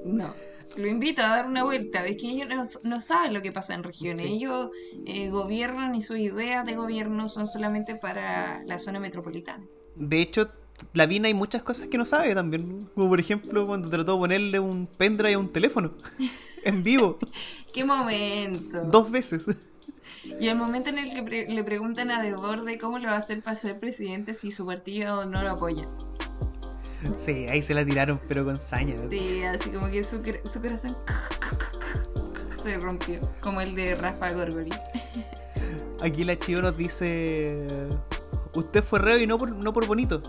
No. 0.05 0.33
Lo 0.77 0.87
invito 0.87 1.21
a 1.21 1.27
dar 1.29 1.47
una 1.47 1.63
vuelta. 1.63 2.05
Es 2.05 2.17
que 2.17 2.29
ellos 2.29 2.47
no, 2.49 2.89
no 2.89 3.01
saben 3.01 3.33
lo 3.33 3.41
que 3.41 3.51
pasa 3.51 3.73
en 3.73 3.83
regiones. 3.83 4.21
Sí. 4.21 4.33
Ellos 4.33 4.69
eh, 5.05 5.29
gobiernan 5.29 5.95
y 5.95 6.01
sus 6.01 6.17
ideas 6.17 6.65
de 6.65 6.73
gobierno 6.75 7.29
son 7.29 7.47
solamente 7.47 7.95
para 7.95 8.63
la 8.65 8.77
zona 8.79 8.99
metropolitana. 8.99 9.63
De 9.95 10.21
hecho, 10.21 10.49
Lavín 10.93 11.25
hay 11.25 11.33
muchas 11.33 11.63
cosas 11.63 11.87
que 11.87 11.97
no 11.97 12.05
sabe 12.05 12.35
también. 12.35 12.89
Como 12.93 13.07
por 13.09 13.19
ejemplo 13.19 13.65
cuando 13.65 13.89
trató 13.89 14.13
de 14.13 14.19
ponerle 14.19 14.59
un 14.59 14.87
pendrive 14.87 15.33
a 15.33 15.39
un 15.39 15.49
teléfono. 15.49 15.93
En 16.65 16.81
vivo. 16.81 17.19
¡Qué 17.71 17.85
momento! 17.85 18.85
Dos 18.85 19.11
veces. 19.11 19.45
Y 20.41 20.47
el 20.47 20.57
momento 20.57 20.89
en 20.89 20.97
el 20.97 21.13
que 21.13 21.21
pre- 21.21 21.47
le 21.47 21.63
preguntan 21.63 22.09
a 22.09 22.23
De 22.23 22.33
Borde 22.33 22.79
cómo 22.79 22.97
lo 22.97 23.09
va 23.09 23.13
a 23.13 23.17
hacer 23.17 23.43
para 23.43 23.55
ser 23.55 23.79
presidente 23.79 24.33
si 24.33 24.51
su 24.51 24.65
partido 24.65 25.25
no 25.27 25.43
lo 25.43 25.51
apoya. 25.51 25.87
Sí, 27.17 27.47
ahí 27.49 27.61
se 27.61 27.73
la 27.73 27.85
tiraron, 27.85 28.19
pero 28.27 28.43
con 28.45 28.57
saña. 28.59 28.95
Sí, 29.09 29.43
así 29.43 29.69
como 29.69 29.89
que 29.89 30.03
su, 30.03 30.21
su 30.45 30.61
corazón 30.61 30.95
se 32.61 32.77
rompió, 32.79 33.19
como 33.41 33.61
el 33.61 33.75
de 33.75 33.95
Rafa 33.95 34.31
Gorgori. 34.31 34.71
Aquí 36.01 36.23
la 36.23 36.37
chivo 36.37 36.61
nos 36.61 36.75
dice. 36.77 37.67
Usted 38.53 38.83
fue 38.83 38.99
reo 38.99 39.17
y 39.17 39.27
no 39.27 39.37
por, 39.37 39.51
no 39.51 39.73
por 39.73 39.85
bonito. 39.85 40.21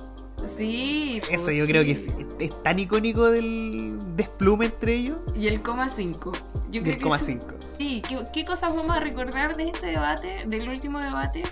Sí, 0.57 1.21
Eso 1.31 1.45
pues 1.45 1.57
yo 1.57 1.65
creo 1.65 1.85
que 1.85 1.93
es, 1.93 2.09
es 2.39 2.63
tan 2.63 2.79
icónico 2.79 3.31
del 3.31 3.99
desplume 4.17 4.67
entre 4.67 4.95
ellos. 4.95 5.17
Y 5.35 5.47
el 5.49 5.61
coma 5.63 5.89
5. 5.89 6.33
Yo 6.33 6.41
creo 6.71 6.83
Del 6.83 6.97
que 6.97 7.03
coma 7.03 7.17
eso- 7.17 7.25
5. 7.27 7.47
Sí, 7.79 8.03
¿qué, 8.09 8.19
qué 8.33 8.45
cosas 8.45 8.75
vamos 8.75 8.97
a 8.97 9.01
recordar 9.01 9.57
de 9.57 9.69
este 9.69 9.87
debate, 9.87 10.45
del 10.47 10.69
último 10.69 11.01
debate? 11.01 11.43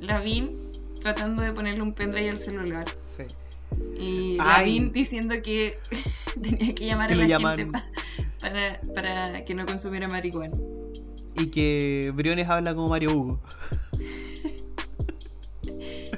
Lavín 0.00 0.50
tratando 1.00 1.42
de 1.42 1.52
ponerle 1.52 1.82
un 1.82 1.94
pendrive 1.94 2.30
al 2.30 2.38
celular. 2.38 2.86
Sí. 3.00 3.24
Y. 3.98 4.36
Lavín 4.36 4.92
diciendo 4.92 5.34
que 5.42 5.78
tenía 6.42 6.74
que 6.74 6.86
llamar 6.86 7.08
Que 7.08 7.14
a 7.14 7.16
la 7.16 7.26
llaman- 7.26 7.56
gente 7.56 7.72
pa- 7.72 7.84
para, 8.40 8.80
para 8.94 9.44
que 9.44 9.54
no 9.54 9.66
consumiera 9.66 10.06
marihuana. 10.08 10.56
Y 11.36 11.46
que 11.48 12.12
Briones 12.14 12.48
habla 12.48 12.74
como 12.74 12.88
Mario 12.88 13.16
Hugo. 13.16 13.40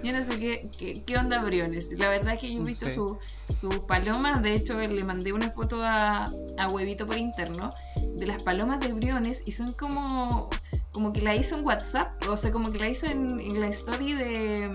Yo 0.02 0.12
no 0.12 0.24
sé 0.24 0.38
qué, 0.38 0.70
qué, 0.78 1.02
qué 1.04 1.16
onda 1.18 1.42
Briones. 1.42 1.90
La 1.98 2.08
verdad 2.08 2.34
es 2.34 2.40
que 2.40 2.52
yo 2.54 2.62
he 2.62 2.64
visto 2.64 2.88
su- 2.88 3.18
sus 3.54 3.80
palomas. 3.80 4.42
De 4.42 4.54
hecho, 4.54 4.74
le 4.78 5.04
mandé 5.04 5.32
una 5.34 5.50
foto 5.50 5.82
a, 5.84 6.24
a 6.56 6.68
Huevito 6.68 7.06
por 7.06 7.18
interno 7.18 7.74
de 8.16 8.26
las 8.26 8.42
palomas 8.42 8.80
de 8.80 8.92
Briones 8.94 9.42
y 9.44 9.52
son 9.52 9.72
como, 9.74 10.48
como 10.92 11.12
que 11.12 11.20
la 11.20 11.34
hizo 11.36 11.58
en 11.58 11.66
WhatsApp. 11.66 12.12
O 12.28 12.36
sea, 12.38 12.50
como 12.50 12.72
que 12.72 12.78
la 12.78 12.88
hizo 12.88 13.06
en, 13.06 13.40
en 13.40 13.60
la 13.60 13.68
story 13.68 14.14
de, 14.14 14.70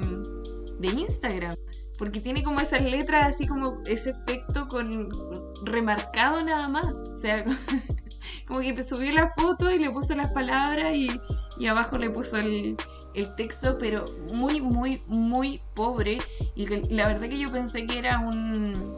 de 0.80 0.88
Instagram. 0.88 1.56
Porque 1.98 2.20
tiene 2.20 2.44
como 2.44 2.60
esas 2.60 2.84
letras, 2.84 3.28
así 3.28 3.48
como 3.48 3.80
ese 3.86 4.12
efecto 4.12 4.68
con 4.68 5.10
remarcado 5.64 6.42
nada 6.42 6.68
más. 6.68 6.88
O 6.88 7.16
sea, 7.16 7.44
como 8.48 8.60
que 8.60 8.84
subió 8.84 9.12
la 9.12 9.30
foto 9.30 9.72
y 9.72 9.80
le 9.80 9.90
puso 9.92 10.16
las 10.16 10.32
palabras 10.32 10.94
y, 10.94 11.10
y 11.58 11.68
abajo 11.68 11.98
le 11.98 12.10
puso 12.10 12.38
el, 12.38 12.76
el 13.14 13.36
texto, 13.36 13.78
pero 13.80 14.06
muy, 14.34 14.62
muy, 14.62 15.02
muy 15.08 15.62
pobre. 15.74 16.20
Y 16.56 16.68
la 16.94 17.08
verdad 17.08 17.30
que 17.30 17.40
yo 17.40 17.52
pensé 17.52 17.86
que 17.86 17.98
era 17.98 18.20
un 18.20 18.96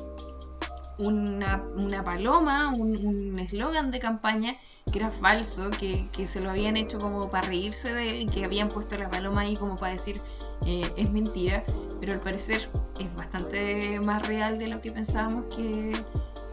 una, 0.97 1.63
una 1.75 2.03
paloma, 2.03 2.73
un 2.73 3.38
eslogan 3.39 3.91
de 3.91 3.99
campaña 3.99 4.57
que 4.91 4.99
era 4.99 5.10
falso, 5.10 5.69
que, 5.71 6.07
que 6.12 6.27
se 6.27 6.39
lo 6.39 6.49
habían 6.49 6.77
hecho 6.77 6.99
como 6.99 7.29
para 7.29 7.47
reírse 7.47 7.93
de 7.93 8.10
él, 8.10 8.31
que 8.31 8.45
habían 8.45 8.69
puesto 8.69 8.97
la 8.97 9.10
paloma 9.10 9.41
ahí 9.41 9.55
como 9.55 9.75
para 9.75 9.93
decir 9.93 10.21
eh, 10.65 10.91
es 10.97 11.12
mentira, 11.12 11.63
pero 11.99 12.13
al 12.13 12.19
parecer 12.19 12.69
es 12.99 13.13
bastante 13.15 13.99
más 13.99 14.27
real 14.27 14.57
de 14.57 14.67
lo 14.67 14.81
que 14.81 14.91
pensábamos 14.91 15.53
que, 15.55 15.93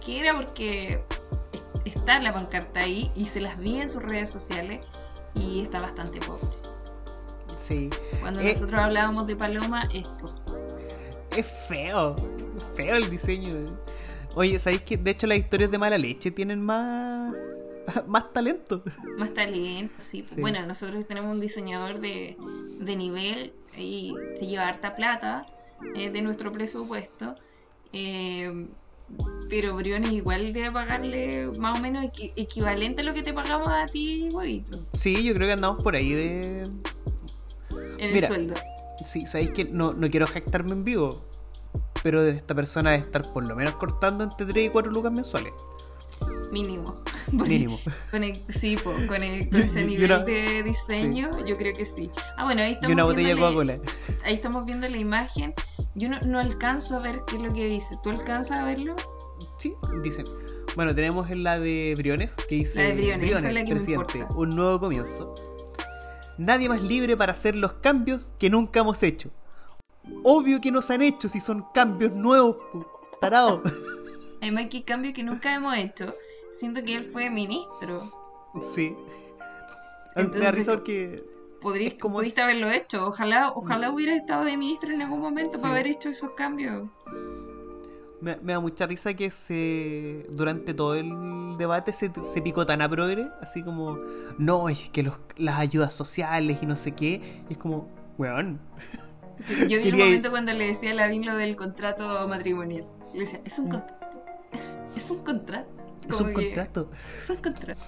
que 0.05 0.21
era 0.21 0.35
porque 0.37 1.03
es- 1.85 1.95
está 1.95 2.19
la 2.21 2.33
pancarta 2.33 2.81
ahí 2.81 3.11
y 3.15 3.27
se 3.27 3.41
las 3.41 3.59
vi 3.59 3.81
en 3.81 3.89
sus 3.89 4.03
redes 4.03 4.31
sociales 4.31 4.81
y 5.35 5.61
está 5.63 5.79
bastante 5.81 6.21
pobre. 6.21 6.47
Sí. 7.57 7.91
Cuando 8.21 8.41
Eh. 8.41 8.51
nosotros 8.51 8.81
hablábamos 8.81 9.27
de 9.27 9.37
paloma, 9.37 9.89
esto. 9.93 10.35
Es 11.37 11.47
feo. 11.69 12.15
Feo 12.75 12.97
el 12.97 13.11
diseño. 13.11 13.65
Oye, 14.37 14.59
¿sabéis 14.59 14.83
que 14.83 14.97
de 14.97 15.11
hecho 15.13 15.27
las 15.27 15.39
historias 15.39 15.71
de 15.71 15.79
mala 15.79 15.97
leche 15.99 16.31
tienen 16.31 16.61
más. 16.63 17.33
más 18.07 18.33
talento? 18.33 18.83
Más 19.19 19.33
talento, 19.35 19.95
sí. 19.99 20.23
Sí. 20.25 20.41
Bueno, 20.41 20.65
nosotros 20.67 21.07
tenemos 21.07 21.33
un 21.33 21.41
diseñador 21.41 22.01
de, 22.01 22.37
de 22.81 22.97
nivel 22.97 23.53
y 23.77 24.15
se 24.39 24.47
lleva 24.47 24.69
harta 24.69 24.95
plata 24.95 25.47
eh, 25.95 26.11
de 26.11 26.23
nuestro 26.23 26.51
presupuesto. 26.53 27.35
eh, 27.93 28.67
pero 29.51 29.77
Briones 29.77 30.13
igual 30.13 30.53
debe 30.55 30.71
pagarle 30.71 31.51
más 31.59 31.79
o 31.79 31.83
menos 31.83 32.05
equi- 32.07 32.33
equivalente 32.37 33.03
a 33.03 33.05
lo 33.05 33.13
que 33.13 33.23
te 33.23 33.33
pagamos 33.35 33.69
a 33.69 33.85
ti, 33.87 34.29
huevito, 34.33 34.79
Sí, 34.95 35.23
yo 35.23 35.35
creo 35.35 35.47
que 35.47 35.53
andamos 35.53 35.83
por 35.83 35.95
ahí 35.95 36.11
de. 36.13 36.63
en 36.63 38.01
el 38.01 38.15
Mira. 38.15 38.27
sueldo. 38.29 38.55
Sí, 39.05 39.27
sabéis 39.27 39.51
que 39.51 39.65
no, 39.67 39.93
no 39.93 40.09
quiero 40.11 40.27
jactarme 40.27 40.73
en 40.73 40.85
vivo. 40.85 41.25
pero 42.03 42.23
esta 42.27 42.55
persona 42.55 42.91
debe 42.93 43.03
estar 43.05 43.23
por 43.33 43.47
lo 43.47 43.55
menos 43.57 43.75
cortando 43.77 44.25
entre 44.25 44.47
3 44.47 44.67
y 44.67 44.71
4 44.71 44.91
lucas 44.93 45.13
mensuales. 45.13 45.53
Mínimo. 46.51 47.03
Mínimo. 47.33 47.79
Con 48.11 48.23
el, 48.25 48.37
sí, 48.49 48.77
po, 48.77 48.93
con, 49.07 49.23
el, 49.23 49.49
con 49.51 49.61
ese 49.63 49.85
nivel 49.85 50.11
una- 50.13 50.19
de 50.25 50.63
diseño, 50.65 51.31
yo 51.47 51.57
creo 51.57 51.75
que 51.75 51.85
sí. 51.85 52.11
Ah, 52.37 52.45
bueno, 52.45 52.63
ahí 52.63 52.73
estamos 52.73 52.91
Y 52.91 52.93
una 52.93 53.05
botella 53.05 53.35
de 53.35 53.41
Coca-Cola. 53.41 53.79
Ahí 54.25 54.35
estamos 54.35 54.65
viendo 54.67 54.89
la 54.89 54.97
imagen. 54.99 55.55
Yo 55.95 56.09
no, 56.09 56.19
no 56.27 56.39
alcanzo 56.41 56.97
a 56.97 57.01
ver 57.01 57.23
qué 57.27 57.37
es 57.37 57.43
lo 57.43 57.53
que 57.53 57.67
dice. 57.67 57.97
¿Tú 58.03 58.11
alcanzas 58.11 58.59
a 58.61 58.65
verlo? 58.65 58.97
Sí, 59.59 59.75
dicen. 60.03 60.25
Bueno, 60.77 60.95
tenemos 60.95 61.31
en 61.31 61.45
la 61.45 61.61
de 61.61 61.95
Briones, 61.97 62.35
que 62.49 62.57
dice 62.57 62.81
La 62.83 62.89
de 62.89 62.95
Briones, 62.95 63.31
esa 63.31 63.49
es 63.49 63.55
la 63.55 63.61
que 63.65 63.75
me 63.75 63.81
presidente, 63.81 64.19
importa. 64.19 64.39
un 64.41 64.57
nuevo 64.57 64.81
comienzo. 64.81 65.35
Nadie 66.37 66.69
más 66.69 66.83
libre 66.83 67.17
para 67.17 67.33
hacer 67.33 67.55
los 67.55 67.75
cambios 67.75 68.33
que 68.41 68.51
nunca 68.51 68.81
hemos 68.81 69.01
hecho. 69.05 69.31
Obvio 70.25 70.61
que 70.61 70.73
nos 70.73 70.91
han 70.91 71.01
hecho 71.03 71.29
si 71.29 71.39
son 71.41 71.65
cambios 71.73 72.13
nuevos, 72.13 72.57
tarado. 73.21 73.63
Además, 74.43 74.67
que 74.71 74.83
cambio 74.85 75.13
que 75.13 75.23
nunca 75.23 75.55
hemos 75.55 75.77
hecho. 75.77 76.13
Siento 76.53 76.83
que 76.83 76.95
él 76.97 77.05
fue 77.05 77.31
ministro. 77.31 78.13
sí. 78.61 78.97
Me 80.17 80.23
da 80.23 80.27
Entonces, 80.27 80.55
risa 80.55 80.73
porque 80.75 81.25
Podrías, 81.65 81.95
como- 81.95 82.19
pudiste 82.19 82.41
haberlo 82.43 82.71
hecho. 82.71 83.07
Ojalá, 83.09 83.51
ojalá 83.57 83.91
hubiera 83.91 84.15
estado 84.15 84.45
de 84.45 84.57
ministro 84.57 84.93
en 84.93 85.03
algún 85.03 85.21
momento 85.21 85.55
Sí. 85.57 85.59
para 85.63 85.73
haber 85.75 85.89
hecho 85.89 86.11
esos 86.11 86.31
cambios. 86.37 86.89
me, 88.21 88.37
me 88.37 88.53
da 88.55 88.61
mucha 88.61 88.87
risa 88.87 89.13
que 89.13 89.31
se 89.31 90.27
durante 90.31 90.73
todo 90.73 90.95
el 90.95 91.59
debate 91.59 91.93
se, 91.93 92.11
se 92.23 92.41
picó 92.41 92.65
tan 92.65 92.81
a 92.81 92.89
progre, 92.89 93.29
así 93.43 93.63
como, 93.63 93.99
no, 94.39 94.69
es 94.71 94.89
que 94.91 95.03
los, 95.03 95.17
las 95.37 95.59
ayudas 95.59 95.93
sociales 95.93 96.59
y 96.63 96.67
no 96.67 96.77
sé 96.77 96.93
qué. 96.93 97.43
Y 97.51 97.53
es 97.53 97.59
como, 97.59 97.89
weón. 98.17 98.61
Sí, 99.41 99.55
yo 99.63 99.67
vi 99.67 99.75
el 99.75 99.83
Quería- 99.83 100.05
momento 100.07 100.31
cuando 100.31 100.53
le 100.55 100.67
decía 100.69 100.93
a 100.93 100.95
Lavín 100.95 101.27
lo 101.27 101.35
del 101.37 101.55
contrato 101.57 102.27
matrimonial. 102.29 102.87
Le 103.13 103.21
decía, 103.21 103.41
es 103.45 103.59
un 103.59 103.69
contrato. 103.71 104.25
Es 104.97 105.11
un 105.11 105.19
contrato. 105.19 105.69
Mm. 106.07 106.11
Es 106.11 106.21
un 106.21 106.27
que- 106.29 106.33
contrato. 106.35 106.91
Es 107.19 107.31
un 107.31 107.37
contrato. 107.39 107.83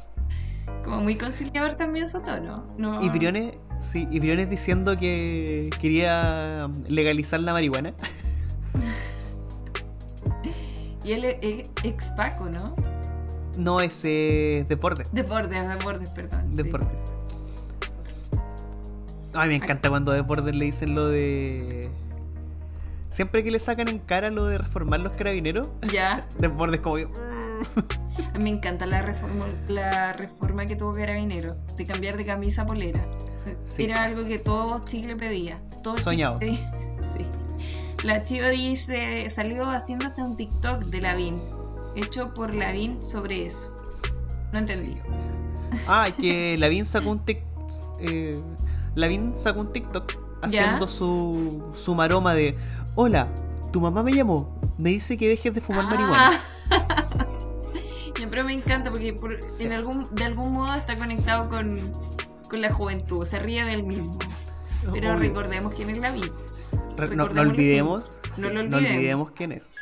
Como 0.85 1.01
muy 1.01 1.17
conciliador 1.17 1.75
también 1.75 2.09
su 2.09 2.21
tono. 2.21 2.65
No, 2.79 3.03
Y 3.03 3.09
Briones, 3.09 3.55
sí, 3.81 4.07
y 4.11 4.21
Briones 4.21 4.49
diciendo 4.49 4.97
que 4.97 5.71
quería 5.81 6.69
legalizar 6.89 7.41
la 7.41 7.53
marihuana. 7.53 7.95
Y 11.05 11.13
él 11.13 11.25
es 11.25 11.71
ex 11.85 12.11
Paco, 12.17 12.47
¿no? 12.51 12.75
No 13.57 13.81
es 13.81 14.01
eh, 14.05 14.67
deporte. 14.69 15.05
Deportes, 15.13 15.69
deportes, 15.69 16.09
perdón. 16.11 16.51
sí. 16.51 16.57
Deporte. 16.57 16.89
Ay, 19.33 19.49
me 19.51 19.55
encanta 19.55 19.89
cuando 19.89 20.11
a 20.11 20.17
deportes 20.17 20.53
le 20.55 20.65
dicen 20.65 20.97
lo 20.97 21.07
de. 21.07 21.91
Siempre 23.09 23.45
que 23.45 23.53
le 23.53 23.61
sacan 23.61 23.87
en 23.87 24.01
cara 24.01 24.31
lo 24.31 24.47
de 24.47 24.59
reformar 24.59 24.99
los 24.99 25.17
carabineros, 25.17 25.69
Ya, 25.93 26.27
deportes 26.41 26.81
como 26.81 26.97
que. 26.97 27.09
a 28.35 28.39
mí 28.39 28.45
me 28.45 28.51
encanta 28.51 28.87
la 28.87 29.03
reforma, 29.03 29.47
la 29.69 30.13
reforma 30.13 30.67
que 30.67 30.77
tuvo 30.77 30.95
Carabinero, 30.95 31.57
de 31.77 31.85
cambiar 31.87 32.17
de 32.17 32.25
camisa 32.25 32.63
a 32.63 32.67
polera. 32.67 33.07
O 33.35 33.39
sea, 33.39 33.55
Sí. 33.67 33.85
Era 33.85 34.05
algo 34.05 34.25
que 34.27 34.39
todo 34.39 34.83
Chile 34.85 35.17
pedía. 35.17 35.61
Todo 35.83 35.95
Chile 35.95 36.05
Soñado. 36.05 36.39
pedía. 36.39 36.73
Sí. 37.15 37.25
La 38.05 38.23
Chiva 38.25 38.49
dice, 38.49 39.29
salió 39.31 39.71
haciendo 39.71 40.07
hasta 40.07 40.23
un 40.25 40.37
TikTok 40.37 40.85
de 40.87 41.01
Lavín, 41.01 41.41
hecho 41.95 42.35
por 42.35 42.55
Lavín 42.55 42.99
sobre 43.09 43.47
eso. 43.47 43.75
No 44.53 44.59
entendí. 44.59 44.97
Ah, 45.89 46.09
que 46.21 46.57
Lavín 46.59 46.85
sacó 46.85 47.11
un 47.11 47.21
tic, 47.25 47.43
eh, 48.01 48.39
Lavín 48.95 49.35
sacó 49.35 49.61
un 49.61 49.73
TikTok 49.73 50.13
haciendo 50.43 50.87
su, 50.89 51.73
su 51.77 51.95
maroma 51.95 52.35
de 52.35 52.57
Hola, 52.95 53.29
tu 53.73 53.81
mamá 53.81 54.03
me 54.03 54.13
llamó, 54.13 54.59
me 54.79 54.91
dice 54.91 55.17
que 55.17 55.29
dejes 55.29 55.55
de 55.55 55.61
fumar 55.61 55.87
Ah. 55.87 55.91
marihuana. 55.91 56.31
Pero 58.37 58.49
me 58.49 58.53
encanta 58.53 58.91
porque 58.91 59.15
por- 59.15 59.43
Sí. 59.49 59.65
en 59.65 59.73
algún, 59.73 60.15
de 60.15 60.25
algún 60.27 60.53
modo 60.53 60.75
está 60.75 60.95
conectado 60.95 61.49
con, 61.49 61.71
con 62.51 62.61
la 62.61 62.71
juventud, 62.71 63.25
se 63.25 63.39
ríe 63.39 63.65
del 63.65 63.83
mismo. 63.83 64.19
Pero 64.93 65.13
Obvio. 65.13 65.21
recordemos 65.21 65.75
quién 65.75 65.89
es 65.89 65.97
Lavín. 66.01 66.31
Re- 66.99 67.17
no, 67.17 67.25
olvidemos, 67.25 68.13
No 68.37 68.49
olvidemos 68.77 69.31
quién 69.31 69.53
es. 69.53 69.73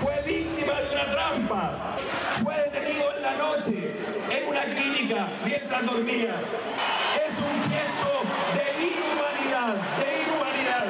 fue 0.00 0.22
víctima 0.24 0.72
de 0.80 0.90
una 0.94 1.10
trampa, 1.10 1.96
fue 2.42 2.54
detenido 2.62 3.14
en 3.14 3.22
la 3.22 3.36
noche 3.36 3.94
en 4.30 4.48
una 4.48 4.64
clínica 4.64 5.28
mientras 5.44 5.84
dormía. 5.84 6.40
Es 7.14 7.34
un 7.38 7.62
gesto 7.70 8.10
de 8.56 8.86
inhumanidad, 8.86 9.74
de 10.00 10.22
inhumanidad. 10.22 10.86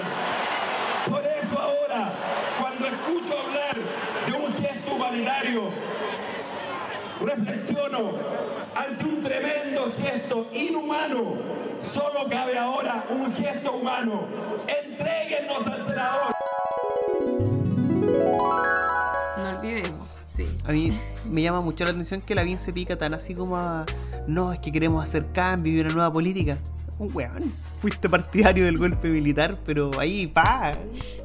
Por 1.10 1.24
eso 1.26 1.58
ahora, 1.60 2.12
cuando 2.60 2.86
escucho 2.86 3.38
hablar 3.38 3.76
de 4.26 4.32
un 4.32 4.52
gesto 4.54 4.98
reflexiono 7.24 8.12
ante 8.74 9.04
un 9.04 9.22
tremendo 9.22 9.92
gesto 9.98 10.46
inhumano. 10.52 11.36
Solo 11.92 12.28
cabe 12.30 12.58
ahora 12.58 13.06
un 13.10 13.34
gesto 13.34 13.72
humano. 13.72 14.26
Entréguennos 14.66 15.66
al 15.66 15.86
senador. 15.86 16.34
No 19.36 19.58
olvidemos, 19.58 20.08
sí. 20.24 20.46
A 20.64 20.72
mí 20.72 20.92
me 21.24 21.42
llama 21.42 21.60
mucho 21.60 21.84
la 21.84 21.90
atención 21.90 22.20
que 22.20 22.34
Lavín 22.34 22.58
se 22.58 22.72
pica 22.72 22.96
tan 22.96 23.14
así 23.14 23.34
como 23.34 23.56
a. 23.56 23.84
No, 24.26 24.52
es 24.52 24.58
que 24.60 24.72
queremos 24.72 25.02
hacer 25.02 25.30
cambio 25.32 25.72
y 25.72 25.80
una 25.80 25.90
nueva 25.90 26.12
política. 26.12 26.58
Un 26.98 27.10
weón. 27.14 27.52
Fuiste 27.80 28.08
partidario 28.08 28.64
del 28.64 28.78
golpe 28.78 29.08
militar, 29.08 29.58
pero 29.66 29.90
ahí, 30.00 30.26
pa. 30.26 30.72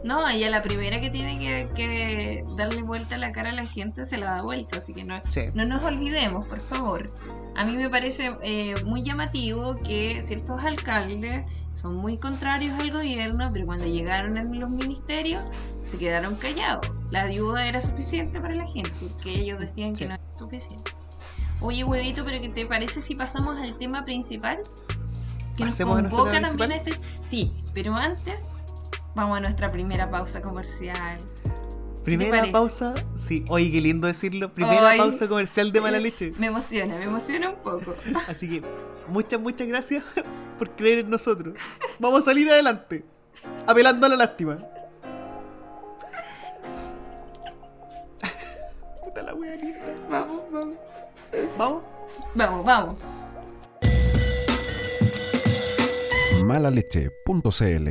No, 0.03 0.27
ella 0.27 0.49
la 0.49 0.61
primera 0.61 0.99
que 0.99 1.09
tiene 1.09 1.39
que, 1.39 1.67
que 1.73 2.43
darle 2.57 2.81
vuelta 2.81 3.17
la 3.17 3.31
cara 3.31 3.51
a 3.51 3.53
la 3.53 3.65
gente 3.65 4.03
se 4.05 4.17
la 4.17 4.31
da 4.35 4.41
vuelta, 4.41 4.77
así 4.77 4.93
que 4.93 5.05
no, 5.05 5.21
Sí. 5.29 5.43
no 5.53 5.65
nos 5.65 5.81
olvidemos, 5.83 6.45
por 6.47 6.59
favor. 6.59 7.13
A 7.55 7.63
mí 7.63 7.77
me 7.77 7.89
parece 7.89 8.31
eh, 8.43 8.75
muy 8.83 9.01
llamativo 9.03 9.79
que 9.81 10.21
ciertos 10.21 10.61
alcaldes 10.63 11.45
son 11.73 11.95
muy 11.95 12.17
contrarios 12.17 12.77
al 12.79 12.91
gobierno, 12.91 13.49
pero 13.53 13.65
cuando 13.65 13.85
llegaron 13.85 14.37
a 14.37 14.43
los 14.43 14.69
ministerios 14.69 15.41
se 15.83 15.97
quedaron 15.97 16.35
callados. 16.35 16.85
La 17.11 17.21
ayuda 17.23 17.65
era 17.65 17.81
suficiente 17.81 18.41
para 18.41 18.55
la 18.55 18.67
gente, 18.67 18.91
porque 18.99 19.39
ellos 19.39 19.59
decían 19.59 19.95
Sí. 19.95 20.03
que 20.03 20.09
no 20.09 20.15
era 20.15 20.23
suficiente. 20.37 20.91
Oye, 21.61 21.83
huevito, 21.83 22.25
pero 22.25 22.41
¿qué 22.41 22.49
te 22.49 22.65
parece 22.65 23.01
si 23.01 23.15
pasamos 23.15 23.57
al 23.57 23.77
tema 23.77 24.03
principal? 24.03 24.57
Que 25.57 25.65
nos 25.65 25.73
¿Pasemos 25.73 25.97
a 25.97 26.01
nuestro 26.01 26.23
convoca 26.23 26.41
también 26.41 26.71
a 26.71 26.75
este... 26.75 26.93
Sí, 27.21 27.51
pero 27.73 27.95
antes 27.95 28.49
vamos 29.15 29.37
a 29.37 29.41
nuestra 29.41 29.71
primera 29.71 30.09
pausa 30.09 30.41
comercial. 30.41 31.19
Primera 32.03 32.51
pausa. 32.51 32.95
Sí, 33.15 33.45
oye, 33.49 33.71
qué 33.71 33.79
lindo 33.79 34.07
decirlo. 34.07 34.53
Primera 34.53 34.97
pausa 34.97 35.27
comercial 35.27 35.71
de 35.71 35.81
mala 35.81 35.99
leche. 35.99 36.33
Me 36.39 36.47
emociona, 36.47 36.97
me 36.97 37.03
emociona 37.03 37.49
un 37.49 37.57
poco. 37.57 37.95
Así 38.27 38.47
que 38.47 38.63
muchas, 39.07 39.39
muchas 39.39 39.67
gracias 39.67 40.03
por 40.57 40.71
creer 40.71 40.99
en 40.99 41.09
nosotros. 41.09 41.55
Vamos 41.99 42.21
a 42.21 42.25
salir 42.25 42.49
adelante. 42.49 43.05
Apelando 43.67 44.05
a 44.07 44.09
la 44.09 44.15
lástima. 44.15 44.57
Puta 49.03 49.21
la 49.21 49.33
wea. 49.33 49.57
Vamos, 50.09 50.43
vamos. 50.51 50.75
Vamos. 51.57 51.83
Vamos, 52.35 52.65
vamos. 52.65 52.95
malaleche.cl 56.51 57.87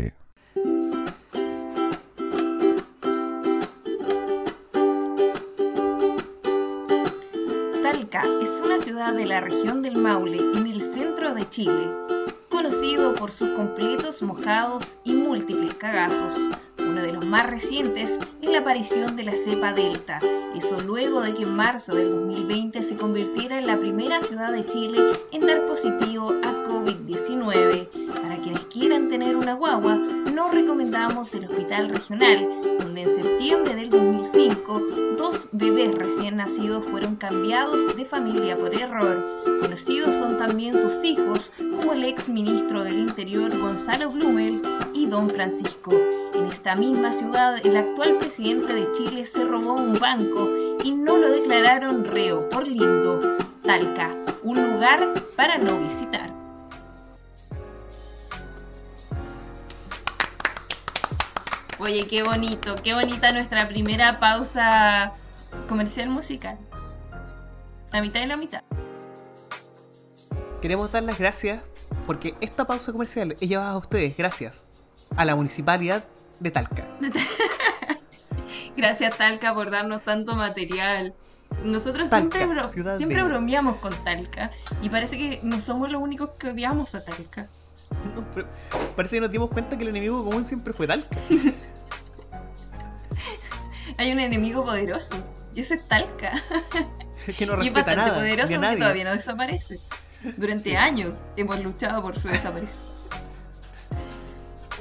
Talca 7.82 8.22
es 8.42 8.62
una 8.62 8.78
ciudad 8.78 9.14
de 9.14 9.24
la 9.24 9.40
región 9.40 9.80
del 9.80 9.96
Maule, 9.96 10.40
en 10.54 10.66
el 10.66 10.82
centro 10.82 11.32
de 11.32 11.48
Chile, 11.48 11.90
conocido 12.50 13.14
por 13.14 13.32
sus 13.32 13.48
completos 13.56 14.20
mojados 14.20 14.98
y 15.04 15.14
múltiples 15.14 15.72
cagazos. 15.72 16.34
Uno 16.80 17.00
de 17.00 17.14
los 17.14 17.24
más 17.24 17.48
recientes 17.48 18.18
es 18.42 18.50
la 18.50 18.58
aparición 18.58 19.16
de 19.16 19.22
la 19.22 19.36
cepa 19.38 19.72
Delta, 19.72 20.18
eso 20.54 20.78
luego 20.82 21.22
de 21.22 21.32
que 21.32 21.44
en 21.44 21.56
marzo 21.56 21.94
del 21.94 22.10
2020 22.10 22.82
se 22.82 22.96
convirtiera 22.96 23.58
en 23.58 23.66
la 23.66 23.78
primera 23.78 24.20
ciudad 24.20 24.52
de 24.52 24.66
Chile 24.66 24.98
en 25.32 25.46
dar 25.46 25.64
positivo 25.64 26.34
a 26.44 26.52
COVID-19. 26.64 27.99
Quienes 28.50 28.66
quieran 28.66 29.08
tener 29.08 29.36
una 29.36 29.54
guagua, 29.54 29.94
nos 29.94 30.52
recomendamos 30.52 31.32
el 31.36 31.44
Hospital 31.44 31.88
Regional, 31.88 32.48
donde 32.80 33.02
en 33.02 33.08
septiembre 33.08 33.76
del 33.76 33.90
2005 33.90 34.82
dos 35.16 35.46
bebés 35.52 35.94
recién 35.94 36.38
nacidos 36.38 36.84
fueron 36.84 37.14
cambiados 37.14 37.96
de 37.96 38.04
familia 38.04 38.56
por 38.56 38.74
error. 38.74 39.24
Conocidos 39.60 40.14
son 40.14 40.36
también 40.36 40.76
sus 40.76 41.04
hijos, 41.04 41.52
como 41.58 41.92
el 41.92 42.02
ex 42.02 42.28
ministro 42.28 42.82
del 42.82 42.98
Interior 42.98 43.56
Gonzalo 43.56 44.10
Blumel 44.10 44.60
y 44.94 45.06
Don 45.06 45.30
Francisco. 45.30 45.92
En 46.34 46.46
esta 46.46 46.74
misma 46.74 47.12
ciudad, 47.12 47.64
el 47.64 47.76
actual 47.76 48.16
presidente 48.18 48.72
de 48.72 48.90
Chile 48.90 49.26
se 49.26 49.44
robó 49.44 49.74
un 49.74 50.00
banco 50.00 50.50
y 50.82 50.90
no 50.90 51.18
lo 51.18 51.30
declararon 51.30 52.04
reo 52.04 52.48
por 52.48 52.66
lindo. 52.66 53.20
Talca, 53.62 54.10
un 54.42 54.60
lugar 54.72 55.14
para 55.36 55.56
no 55.56 55.78
visitar. 55.78 56.29
Oye, 61.80 62.06
qué 62.06 62.22
bonito, 62.22 62.74
qué 62.82 62.94
bonita 62.94 63.32
nuestra 63.32 63.68
primera 63.68 64.18
pausa 64.20 65.12
comercial 65.68 66.08
musical. 66.10 66.58
La 67.92 68.00
mitad 68.02 68.20
y 68.20 68.26
la 68.26 68.36
mitad. 68.36 68.62
Queremos 70.60 70.92
dar 70.92 71.02
las 71.04 71.18
gracias 71.18 71.62
porque 72.06 72.34
esta 72.40 72.66
pausa 72.66 72.92
comercial 72.92 73.32
es 73.40 73.48
llevada 73.48 73.70
a 73.70 73.78
ustedes 73.78 74.16
gracias 74.16 74.64
a 75.16 75.24
la 75.24 75.34
Municipalidad 75.34 76.04
de 76.38 76.50
Talca. 76.50 76.84
Gracias 78.76 79.16
Talca 79.18 79.52
por 79.52 79.70
darnos 79.70 80.04
tanto 80.04 80.36
material. 80.36 81.12
Nosotros 81.64 82.08
Talca, 82.08 82.38
siempre, 82.38 82.56
bro- 82.62 82.96
siempre 82.98 83.22
bromeamos 83.24 83.76
con 83.76 83.92
Talca 84.04 84.50
y 84.80 84.88
parece 84.88 85.18
que 85.18 85.40
no 85.42 85.60
somos 85.60 85.90
los 85.90 86.00
únicos 86.00 86.30
que 86.30 86.50
odiamos 86.50 86.94
a 86.94 87.04
Talca. 87.04 87.48
No, 88.14 88.24
pero 88.34 88.46
parece 88.96 89.16
que 89.16 89.20
nos 89.20 89.30
dimos 89.30 89.50
cuenta 89.50 89.76
que 89.76 89.82
el 89.82 89.90
enemigo 89.90 90.24
común 90.24 90.44
siempre 90.44 90.72
fue 90.72 90.86
Talca. 90.86 91.16
Hay 93.98 94.12
un 94.12 94.20
enemigo 94.20 94.64
poderoso 94.64 95.14
y 95.54 95.60
ese 95.60 95.74
es 95.74 95.88
Talca. 95.88 96.32
Que 97.36 97.44
no 97.44 97.52
y 97.52 97.56
es 97.68 97.74
respeta 97.74 97.80
bastante 97.84 97.96
nada, 97.96 98.14
poderoso 98.14 98.54
porque 98.54 98.76
todavía 98.78 99.04
no 99.04 99.12
desaparece. 99.12 99.78
Durante 100.38 100.70
Sí. 100.70 100.76
años 100.76 101.24
hemos 101.36 101.60
luchado 101.62 102.00
por 102.02 102.18
su 102.18 102.28
desaparición. 102.28 102.80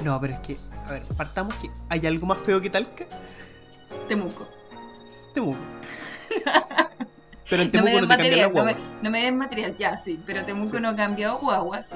No, 0.03 0.19
pero 0.21 0.35
es 0.35 0.39
que, 0.39 0.57
a 0.87 0.91
ver, 0.93 1.03
partamos 1.17 1.53
que 1.55 1.69
hay 1.89 2.07
algo 2.07 2.25
más 2.25 2.39
feo 2.39 2.61
que 2.61 2.69
Talca. 2.69 3.05
Temuco. 4.07 4.47
Temuco. 5.33 5.59
Pero 7.49 7.63
en 7.63 7.71
No 7.73 7.83
me 7.83 7.91
Temuco 7.91 8.01
no, 8.01 8.07
te 8.07 8.17
material, 8.17 8.53
no 8.53 8.63
me, 8.63 8.75
no 9.01 9.09
me 9.11 9.21
den 9.23 9.37
material, 9.37 9.75
ya 9.75 9.97
sí, 9.97 10.21
pero 10.25 10.45
Temuco 10.45 10.77
Sí. 10.77 10.81
no 10.83 10.89
ha 10.89 10.95
cambiado 10.95 11.39
guaguas. 11.39 11.95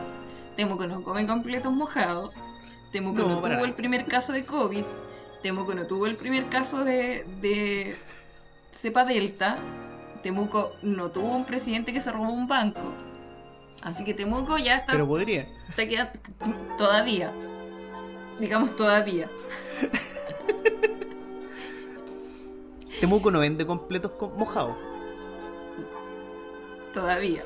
Temuco 0.55 0.87
no 0.87 1.03
come 1.03 1.25
completos 1.27 1.71
mojados. 1.73 2.43
Temuco 2.91 3.21
No, 3.23 3.37
tuvo 3.39 3.47
nada. 3.49 3.63
el 3.63 3.73
primer 3.73 4.05
caso 4.05 4.33
de 4.33 4.45
COVID. 4.45 4.83
Temuco 5.41 5.73
no 5.73 5.87
tuvo 5.87 6.05
el 6.05 6.15
primer 6.15 6.47
caso 6.49 6.83
de, 6.83 7.25
de 7.41 7.97
cepa 8.71 9.03
delta. 9.05 9.57
Temuco 10.21 10.73
no 10.83 11.11
tuvo 11.11 11.35
un 11.35 11.45
presidente 11.45 11.91
que 11.91 11.99
se 12.01 12.11
robó 12.11 12.31
un 12.31 12.47
banco. 12.47 12.93
Así 13.81 14.05
que 14.05 14.13
Temuco 14.13 14.57
ya 14.57 14.77
está, 14.77 14.93
Pero 14.93 15.07
podría. 15.07 15.47
está 15.69 15.85
quedando 15.87 16.11
todavía. 16.77 17.33
Digamos 18.39 18.75
todavía. 18.75 19.29
Temuco 22.99 23.31
no 23.31 23.39
vende 23.39 23.65
completos 23.65 24.11
con- 24.11 24.37
mojados. 24.37 24.75
Todavía. 26.93 27.43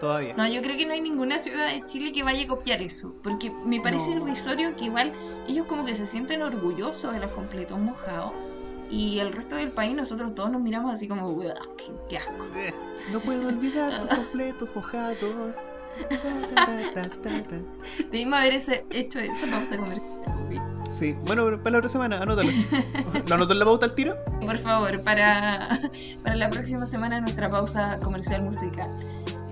Todavía. 0.00 0.34
No, 0.34 0.46
yo 0.48 0.62
creo 0.62 0.76
que 0.78 0.86
no 0.86 0.92
hay 0.94 1.00
ninguna 1.02 1.38
ciudad 1.38 1.68
de 1.68 1.84
Chile 1.86 2.10
que 2.12 2.22
vaya 2.22 2.42
a 2.44 2.46
copiar 2.46 2.80
eso. 2.82 3.14
Porque 3.22 3.50
me 3.50 3.80
parece 3.80 4.14
No. 4.14 4.22
irrisorio 4.26 4.74
que 4.74 4.86
igual 4.86 5.12
ellos 5.46 5.66
como 5.66 5.84
que 5.84 5.94
se 5.94 6.06
sienten 6.06 6.42
orgullosos 6.42 7.12
de 7.12 7.20
los 7.20 7.30
completos 7.32 7.78
mojados. 7.78 8.32
Y 8.90 9.18
el 9.20 9.32
resto 9.32 9.54
del 9.56 9.70
país 9.70 9.94
nosotros 9.94 10.34
todos 10.34 10.50
nos 10.50 10.60
miramos 10.62 10.92
así 10.92 11.06
como, 11.06 11.28
"Uah, 11.30 11.54
qué, 11.76 11.92
qué 12.08 12.18
asco. 12.18 12.32
No 13.12 13.20
puedo 13.20 13.46
olvidar 13.48 14.00
tus 14.00 14.08
completos 14.18 14.68
mojados. 14.74 15.18
Debimos 18.10 18.38
haber 18.38 18.54
ese- 18.54 18.84
hecho 18.90 19.18
esa 19.20 19.46
pausa 19.46 19.76
comercial. 19.76 20.02
Sí, 20.88 21.14
bueno, 21.24 21.44
para 21.58 21.70
la 21.70 21.78
otra 21.78 21.88
semana, 21.88 22.20
anótalo. 22.20 22.50
¿Lo 23.28 23.34
anotó 23.36 23.52
en 23.52 23.58
la 23.60 23.64
pauta 23.64 23.86
al 23.86 23.94
tiro? 23.94 24.16
Por 24.44 24.58
favor, 24.58 25.00
para, 25.04 25.78
para 26.24 26.34
la 26.34 26.48
próxima 26.50 26.84
semana 26.84 27.20
nuestra 27.20 27.48
pausa 27.48 28.00
comercial 28.00 28.42
musical. 28.42 28.88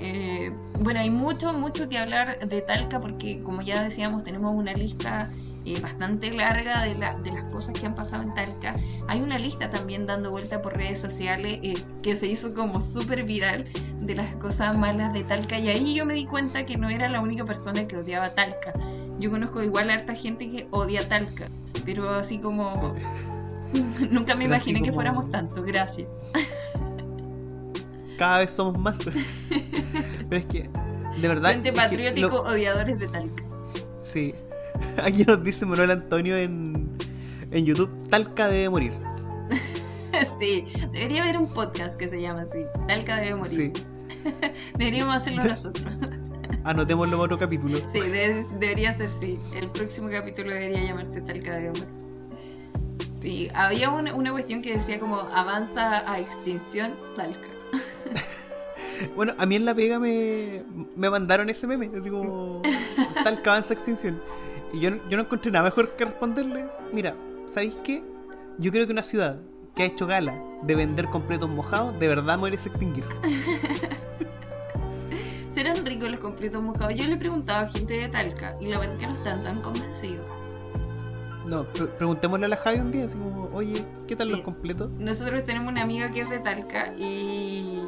Eh, 0.00 0.52
bueno, 0.80 1.00
hay 1.00 1.10
mucho, 1.10 1.52
mucho 1.52 1.88
que 1.88 1.98
hablar 1.98 2.38
de 2.48 2.60
Talca 2.62 2.98
porque 3.00 3.42
como 3.42 3.62
ya 3.62 3.82
decíamos 3.82 4.22
tenemos 4.22 4.52
una 4.54 4.72
lista 4.72 5.28
eh, 5.64 5.78
bastante 5.80 6.30
larga 6.32 6.82
de, 6.84 6.94
la- 6.94 7.14
de 7.16 7.32
las 7.32 7.44
cosas 7.52 7.74
que 7.78 7.84
han 7.86 7.94
pasado 7.94 8.22
en 8.22 8.32
Talca. 8.32 8.74
Hay 9.08 9.20
una 9.20 9.38
lista 9.38 9.70
también 9.70 10.06
dando 10.06 10.30
vuelta 10.30 10.62
por 10.62 10.76
redes 10.76 11.00
sociales 11.00 11.58
eh, 11.62 11.74
que 12.02 12.14
se 12.16 12.26
hizo 12.28 12.54
como 12.54 12.80
súper 12.80 13.24
viral 13.24 13.64
de 14.00 14.14
las 14.14 14.34
cosas 14.36 14.78
malas 14.78 15.12
de 15.12 15.24
Talca 15.24 15.58
y 15.58 15.68
ahí 15.68 15.94
yo 15.94 16.06
me 16.06 16.14
di 16.14 16.26
cuenta 16.26 16.64
que 16.64 16.76
no 16.76 16.88
era 16.88 17.08
la 17.08 17.20
única 17.20 17.44
persona 17.44 17.86
que 17.88 17.96
odiaba 17.96 18.30
Talca. 18.30 18.72
Yo 19.18 19.30
conozco 19.30 19.62
igual 19.62 19.90
a 19.90 19.94
harta 19.94 20.14
gente 20.14 20.48
que 20.48 20.68
odia 20.70 21.06
Talca, 21.08 21.48
pero 21.84 22.08
así 22.10 22.38
como... 22.38 22.70
Nunca 24.10 24.34
me 24.34 24.44
Pero 24.44 24.54
imaginé 24.54 24.80
que 24.80 24.92
fuéramos 24.92 25.30
tanto, 25.30 25.62
gracias. 25.62 26.08
Cada 28.18 28.38
vez 28.40 28.50
somos 28.50 28.78
más. 28.78 28.98
Pero 30.28 30.36
es 30.40 30.44
que, 30.46 30.68
de 31.20 31.28
verdad. 31.28 31.58
Que 31.62 31.72
patriótico, 31.72 32.28
lo- 32.28 32.42
odiadores 32.42 32.98
de 32.98 33.08
Talca. 33.08 33.44
Sí. 34.02 34.34
Aquí 35.02 35.24
nos 35.24 35.42
dice 35.42 35.64
Manuel 35.64 35.92
Antonio 35.92 36.36
en, 36.36 36.90
en 37.50 37.64
YouTube: 37.64 37.90
Talca 38.10 38.48
debe 38.48 38.68
morir. 38.68 38.92
sí, 40.38 40.64
debería 40.92 41.22
haber 41.22 41.38
un 41.38 41.46
podcast 41.48 41.98
que 41.98 42.08
se 42.08 42.20
llama 42.20 42.42
así. 42.42 42.58
Talca 42.86 43.16
debe 43.16 43.36
morir. 43.36 43.52
Sí. 43.54 43.72
Deberíamos 44.76 45.14
hacerlo 45.16 45.44
nosotros. 45.44 45.96
Anotémoslo 46.64 47.12
para 47.16 47.22
otro 47.24 47.38
capítulo. 47.38 47.78
sí, 47.88 48.00
de- 48.00 48.44
debería 48.58 48.92
ser 48.92 49.08
sí. 49.08 49.38
El 49.56 49.70
próximo 49.70 50.08
capítulo 50.10 50.52
debería 50.52 50.82
llamarse 50.84 51.20
Talca 51.20 51.52
debe 51.54 51.68
morir. 51.68 51.88
Sí, 53.20 53.48
había 53.54 53.90
una, 53.90 54.14
una 54.14 54.30
cuestión 54.32 54.60
que 54.62 54.74
decía 54.74 55.00
como 55.00 55.16
avanza 55.20 56.10
a 56.10 56.18
extinción 56.20 56.94
Talca. 57.16 57.48
Bueno, 59.14 59.32
a 59.38 59.46
mí 59.46 59.54
en 59.54 59.64
la 59.64 59.76
pega 59.76 60.00
me, 60.00 60.64
me 60.96 61.08
mandaron 61.08 61.48
ese 61.50 61.68
meme, 61.68 61.88
así 61.96 62.10
como 62.10 62.62
Talca 63.24 63.52
avanza 63.52 63.72
a 63.72 63.76
extinción. 63.76 64.20
Y 64.72 64.80
yo, 64.80 64.90
no- 64.90 65.08
yo 65.08 65.16
no 65.16 65.22
encontré 65.22 65.52
nada 65.52 65.64
mejor 65.66 65.94
que 65.94 66.04
responderle: 66.04 66.66
Mira, 66.92 67.14
¿sabéis 67.46 67.74
qué? 67.84 68.02
Yo 68.58 68.72
creo 68.72 68.86
que 68.86 68.92
una 68.92 69.04
ciudad 69.04 69.38
que 69.76 69.84
ha 69.84 69.86
hecho 69.86 70.08
gala 70.08 70.42
de 70.62 70.74
vender 70.74 71.06
completos 71.10 71.48
mojados, 71.54 71.96
de 72.00 72.08
verdad 72.08 72.38
merece 72.38 72.70
extinguirse. 72.70 73.14
¿Serán 75.54 75.84
ricos 75.86 76.10
los 76.10 76.20
completos 76.20 76.62
mojados? 76.62 76.94
Yo 76.94 77.06
le 77.06 77.14
he 77.14 77.16
preguntado 77.16 77.66
a 77.66 77.68
gente 77.68 77.94
de 77.94 78.08
Talca 78.08 78.56
y 78.60 78.66
la 78.66 78.78
verdad 78.78 78.94
es 78.96 79.00
que 79.00 79.06
no 79.06 79.12
están 79.14 79.42
tan 79.44 79.60
convencidos. 79.60 80.26
No, 81.48 81.64
pre- 81.72 81.86
preguntémosle 81.86 82.46
a 82.46 82.48
la 82.48 82.56
Javi 82.56 82.78
un 82.80 82.90
día, 82.92 83.04
así 83.06 83.16
como, 83.16 83.46
oye, 83.54 83.84
¿qué 84.06 84.14
tal 84.16 84.26
Sí. 84.28 84.32
los 84.34 84.42
completos? 84.42 84.90
Nosotros 84.98 85.44
tenemos 85.44 85.70
una 85.72 85.82
amiga 85.82 86.10
que 86.10 86.20
es 86.20 86.28
de 86.30 86.38
Talca 86.40 86.92
y, 86.98 87.82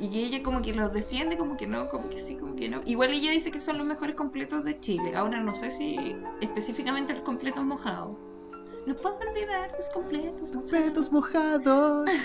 y 0.00 0.18
ella 0.24 0.42
como 0.42 0.62
que 0.62 0.72
los 0.74 0.92
defiende, 0.92 1.36
como 1.36 1.56
que 1.56 1.66
no, 1.66 1.88
como 1.88 2.08
que 2.08 2.18
sí, 2.18 2.36
como 2.36 2.54
que 2.56 2.68
no. 2.68 2.80
Igual 2.86 3.10
ella 3.12 3.30
dice 3.32 3.50
que 3.50 3.60
son 3.60 3.76
los 3.78 3.86
mejores 3.86 4.14
completos 4.14 4.64
de 4.64 4.78
Chile. 4.80 5.16
Ahora 5.16 5.40
no 5.40 5.54
sé 5.54 5.70
si 5.70 6.16
específicamente 6.40 7.12
los 7.12 7.22
completos 7.22 7.64
mojados. 7.64 8.16
No 8.86 8.94
puedo 8.94 9.18
olvidar 9.18 9.70
tus 9.76 9.90
completos 9.90 10.54
mojados. 10.54 10.62
Completos 10.62 11.12
mojados. 11.12 12.10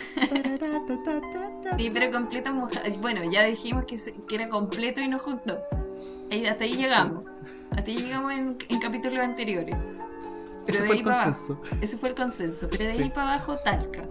Sí, 1.77 1.89
pero 1.91 2.12
completos 2.12 2.55
mojados. 2.55 3.01
Bueno, 3.01 3.21
ya 3.29 3.43
dijimos 3.43 3.84
que, 3.86 3.97
que 4.27 4.36
era 4.36 4.47
completo 4.47 5.01
y 5.01 5.08
no. 5.08 5.19
Ahí- 6.31 6.45
Hasta 6.45 6.63
ahí 6.63 6.75
llegamos. 6.75 7.25
Hasta 7.75 7.91
ahí 7.91 7.97
llegamos 7.97 8.31
en, 8.34 8.58
en 8.69 8.79
capítulos 8.79 9.19
anteriores. 9.19 9.75
Pero 10.65 10.78
Ese 10.78 10.86
fue 10.88 10.95
ahí 10.95 10.99
el 10.99 11.06
consenso. 11.06 11.62
Ese 11.82 11.97
fue 11.97 12.10
el 12.10 12.15
consenso. 12.15 12.67
Pero 12.69 12.86
de 12.86 12.91
ahí 12.91 12.97
Sí. 13.04 13.10
para 13.13 13.34
abajo, 13.36 13.58
Talca. 13.63 14.04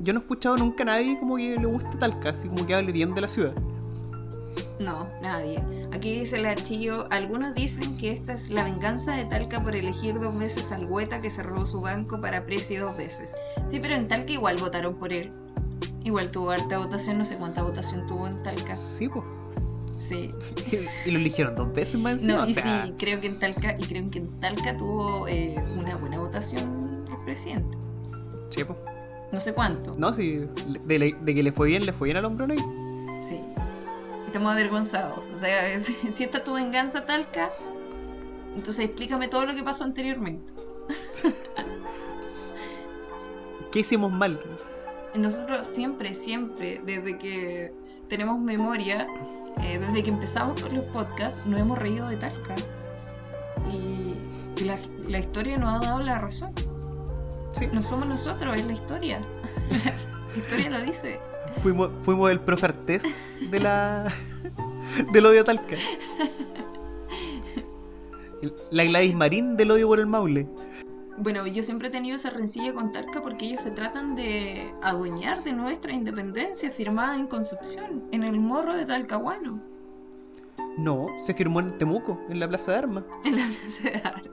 Yo 0.00 0.12
no 0.14 0.20
he 0.20 0.22
escuchado 0.22 0.56
nunca 0.56 0.82
a 0.82 0.86
nadie 0.86 1.18
como 1.18 1.36
que 1.36 1.56
le 1.56 1.66
guste 1.66 1.96
Talca, 1.98 2.30
así 2.30 2.48
como 2.48 2.66
que 2.66 2.74
hable 2.74 2.90
bien 2.92 3.14
de 3.14 3.20
la 3.20 3.28
ciudad. 3.28 3.52
No, 4.78 5.06
nadie. 5.20 5.62
Aquí 5.92 6.18
dice 6.18 6.38
la 6.38 6.54
Chillo, 6.54 7.04
algunos 7.10 7.54
dicen 7.54 7.98
que 7.98 8.12
esta 8.12 8.32
es 8.32 8.48
la 8.50 8.64
venganza 8.64 9.12
de 9.12 9.26
Talca 9.26 9.62
por 9.62 9.76
elegir 9.76 10.18
dos 10.18 10.38
veces 10.38 10.72
al 10.72 10.86
Hueta 10.86 11.20
que 11.20 11.28
se 11.28 11.42
robó 11.42 11.66
su 11.66 11.82
banco 11.82 12.18
para 12.18 12.46
precio 12.46 12.86
dos 12.86 12.96
veces. 12.96 13.34
Sí, 13.66 13.78
pero 13.78 13.94
en 13.94 14.08
Talca 14.08 14.32
igual 14.32 14.56
votaron 14.56 14.94
por 14.94 15.12
él. 15.12 15.30
Igual 16.02 16.30
tuvo 16.30 16.50
harta 16.50 16.78
votación, 16.78 17.18
no 17.18 17.26
sé 17.26 17.36
cuánta 17.36 17.62
votación 17.62 18.06
tuvo 18.06 18.26
en 18.26 18.42
Talca. 18.42 18.74
Sí, 18.74 19.06
pues. 19.10 19.22
Sí. 20.00 20.30
Y 21.06 21.10
lo 21.10 21.18
eligieron 21.18 21.54
dos 21.54 21.72
veces 21.72 22.00
más 22.00 22.14
encima. 22.14 22.38
No, 22.38 22.44
o 22.44 22.46
y 22.46 22.54
sea, 22.54 22.86
sí, 22.86 22.94
creo 22.98 23.20
que 23.20 23.26
en 23.28 23.38
Talca, 23.38 23.76
y 23.78 23.84
creo 23.84 24.10
que 24.10 24.18
en 24.18 24.40
Talca 24.40 24.76
tuvo 24.76 25.28
eh, 25.28 25.54
una 25.78 25.96
buena 25.96 26.18
votación 26.18 27.04
el 27.10 27.24
presidente. 27.24 27.78
sí, 28.48 28.64
po. 28.64 28.76
No 29.30 29.38
sé 29.38 29.52
cuánto. 29.52 29.92
No, 29.96 30.12
sí, 30.12 30.44
de, 30.86 31.14
que 31.24 31.42
le 31.42 31.52
fue 31.52 31.68
bien, 31.68 31.86
le 31.86 31.92
fue 31.92 32.06
bien 32.06 32.16
al 32.16 32.24
hombre, 32.24 32.48
¿no? 32.48 33.22
Sí. 33.22 33.40
Estamos 34.26 34.50
avergonzados. 34.52 35.30
O 35.30 35.36
sea, 35.36 35.78
si, 35.80 35.92
si 36.10 36.24
esta 36.24 36.38
es 36.38 36.44
tu 36.44 36.54
venganza, 36.54 37.04
Talca, 37.04 37.50
entonces 38.56 38.86
explícame 38.86 39.28
todo 39.28 39.46
lo 39.46 39.54
que 39.54 39.62
pasó 39.62 39.84
anteriormente. 39.84 40.52
¿Qué 43.70 43.80
hicimos 43.80 44.10
mal? 44.10 44.40
Nosotros 45.14 45.64
siempre, 45.66 46.14
siempre, 46.14 46.80
desde 46.84 47.18
que 47.18 47.72
tenemos 48.08 48.40
memoria, 48.40 49.06
eh, 49.62 49.78
desde 49.78 50.02
que 50.02 50.10
empezamos 50.10 50.60
con 50.60 50.74
los 50.74 50.84
podcasts, 50.86 51.44
nos 51.46 51.60
hemos 51.60 51.78
reído 51.78 52.08
de 52.08 52.16
Talca. 52.16 52.54
Y, 53.72 54.16
la, 54.64 54.78
la 55.08 55.18
historia 55.18 55.56
nos 55.56 55.74
ha 55.74 55.86
dado 55.86 56.00
la 56.00 56.18
razón. 56.18 56.52
Sí, 57.52 57.68
No 57.72 57.82
somos 57.82 58.06
nosotros, 58.06 58.54
es 58.54 58.66
la 58.66 58.72
historia. 58.72 59.20
la 59.70 60.36
historia 60.36 60.70
lo 60.70 60.80
dice. 60.80 61.18
fuimos, 61.62 61.90
fuimos 62.02 62.30
el 62.30 62.40
profe 62.40 62.66
Artés 62.66 63.02
de 63.50 63.60
la, 63.60 64.12
del 65.12 65.26
odio 65.26 65.42
a 65.42 65.44
Talca. 65.44 65.76
La 68.70 68.84
Gladys 68.84 69.14
Marín 69.14 69.56
del 69.58 69.70
odio 69.70 69.88
por 69.88 70.00
el 70.00 70.06
Maule. 70.06 70.46
Bueno, 71.22 71.46
yo 71.46 71.62
siempre 71.62 71.88
he 71.88 71.90
tenido 71.90 72.16
esa 72.16 72.30
rencilla 72.30 72.72
con 72.72 72.90
Talca 72.92 73.20
porque 73.20 73.44
ellos 73.46 73.62
se 73.62 73.70
tratan 73.70 74.14
de 74.14 74.72
adueñar 74.82 75.44
de 75.44 75.52
nuestra 75.52 75.92
independencia 75.92 76.70
firmada 76.70 77.16
en 77.16 77.26
Concepción, 77.26 78.04
en 78.10 78.24
el 78.24 78.40
morro 78.40 78.74
de 78.74 78.86
Talcahuano. 78.86 79.60
No, 80.78 81.08
se 81.18 81.34
firmó 81.34 81.60
en 81.60 81.76
Temuco, 81.76 82.18
en 82.30 82.40
la 82.40 82.48
Plaza 82.48 82.72
de 82.72 82.78
Armas. 82.78 83.04
En 83.24 83.36
la 83.36 83.46
Plaza 83.46 83.90
de 83.90 83.96
Armas. 83.96 84.24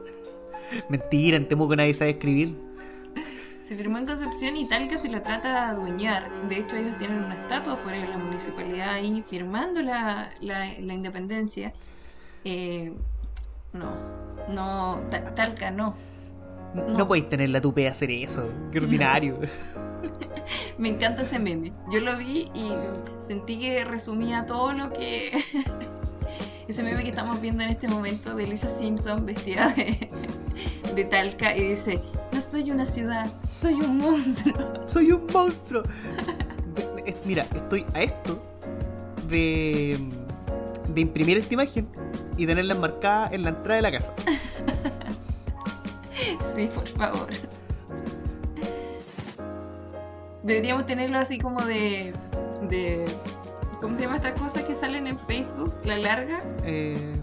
Mentira, 0.89 1.36
en 1.38 1.47
Temuco 1.47 1.76
nadie 1.76 1.93
sabe 1.93 2.12
escribir. 2.12 2.56
Se 3.65 3.76
firmó 3.76 3.97
en 3.97 4.06
Concepción 4.06 4.56
y 4.56 4.65
Talca 4.65 4.97
se 4.97 5.10
lo 5.10 5.21
trata 5.21 5.50
de 5.50 5.58
adueñar. 5.71 6.47
De 6.47 6.58
hecho, 6.58 6.78
ellos 6.78 6.95
tienen 6.95 7.21
una 7.21 7.36
estatua 7.36 7.76
fuera 7.76 8.00
de 8.00 8.08
la 8.08 8.17
municipalidad 8.17 8.91
ahí 8.93 9.21
firmando 9.28 9.82
la, 9.82 10.30
la, 10.39 10.71
la 10.80 10.93
independencia. 10.93 11.73
Eh, 12.45 12.93
no, 13.73 13.93
no, 14.47 15.02
Ta- 15.12 15.36
Talca 15.36 15.69
no. 15.69 15.95
No, 16.73 16.88
No. 16.97 17.08
podéis 17.08 17.30
tener 17.30 17.49
la 17.49 17.62
tupe 17.62 17.82
de 17.82 17.88
hacer 17.89 18.12
eso. 18.12 18.47
Qué 18.71 18.80
ordinario. 18.80 19.39
Me 20.77 20.89
encanta 20.89 21.23
ese 21.23 21.39
meme. 21.39 21.73
Yo 21.91 21.99
lo 22.01 22.15
vi 22.17 22.49
y 22.53 22.71
sentí 23.19 23.60
que 23.60 23.84
resumía 23.84 24.45
todo 24.45 24.73
lo 24.73 24.93
que. 24.93 25.32
ese 26.67 26.84
meme 26.84 27.03
que 27.03 27.10
estamos 27.10 27.41
viendo 27.41 27.63
en 27.63 27.69
este 27.69 27.88
momento 27.88 28.36
de 28.36 28.45
Lisa 28.47 28.69
Simpson 28.69 29.25
vestida 29.25 29.69
de, 29.75 30.10
de 30.95 31.06
Talca 31.06 31.56
y 31.56 31.69
dice: 31.69 31.99
No 32.32 32.39
soy 32.41 32.69
una 32.71 32.86
ciudad, 32.86 33.27
soy 33.47 33.73
un 33.75 33.97
monstruo. 33.97 34.56
Soy 34.88 35.12
un 35.12 35.25
monstruo. 35.34 35.84
Mira, 37.25 37.45
estoy 37.56 37.86
a 37.93 38.03
esto 38.03 38.41
de, 39.30 39.99
de 40.88 41.01
imprimir 41.01 41.38
esta 41.38 41.53
imagen 41.53 41.88
y 42.38 42.45
tenerla 42.45 42.73
enmarcada 42.75 43.30
en 43.32 43.43
la 43.43 43.49
entrada 43.49 43.75
de 43.77 43.82
la 43.82 43.91
casa. 43.91 44.13
Sí, 46.57 46.67
por 46.73 46.87
favor. 46.87 47.27
Deberíamos 50.41 50.87
tenerlo 50.87 51.19
así 51.19 51.37
como 51.37 51.61
de. 51.61 52.15
de 52.63 53.05
¿Cómo 53.79 53.93
se 53.93 54.01
llama 54.01 54.15
estas 54.15 54.33
cosas 54.41 54.63
que 54.63 54.73
salen 54.73 55.05
en 55.05 55.19
Facebook? 55.19 55.71
La 55.83 55.99
larga. 55.99 56.39
Eh, 56.63 57.13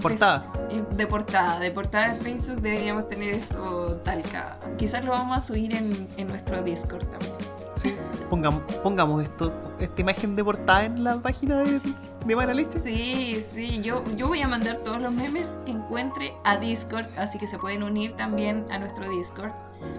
portada. 0.00 0.52
De 0.92 1.08
portada, 1.08 1.58
de 1.58 1.72
portada 1.72 2.14
de 2.14 2.20
Facebook 2.20 2.60
deberíamos 2.60 3.08
tener 3.08 3.34
esto 3.34 3.96
talca. 4.04 4.56
Quizás 4.78 5.04
lo 5.04 5.10
vamos 5.10 5.36
a 5.36 5.40
subir 5.40 5.74
en, 5.74 6.06
en 6.16 6.28
nuestro 6.28 6.62
Discord 6.62 7.08
también. 7.08 7.34
Sí. 7.74 7.92
Pongamos, 8.30 8.62
pongamos 8.82 9.22
esto, 9.22 9.52
esta 9.78 10.00
imagen 10.00 10.34
de 10.34 10.42
portada 10.42 10.84
en 10.84 11.04
la 11.04 11.16
página 11.16 11.58
de, 11.58 11.80
de 12.24 12.36
Mala 12.36 12.54
Leche. 12.54 12.80
Sí, 12.80 13.40
sí, 13.52 13.80
yo, 13.82 14.02
yo 14.16 14.26
voy 14.26 14.40
a 14.42 14.48
mandar 14.48 14.78
todos 14.78 15.00
los 15.00 15.12
memes 15.12 15.60
que 15.64 15.72
encuentre 15.72 16.34
a 16.44 16.56
Discord, 16.56 17.06
así 17.16 17.38
que 17.38 17.46
se 17.46 17.58
pueden 17.58 17.84
unir 17.84 18.12
también 18.12 18.66
a 18.70 18.78
nuestro 18.78 19.08
Discord. 19.08 19.52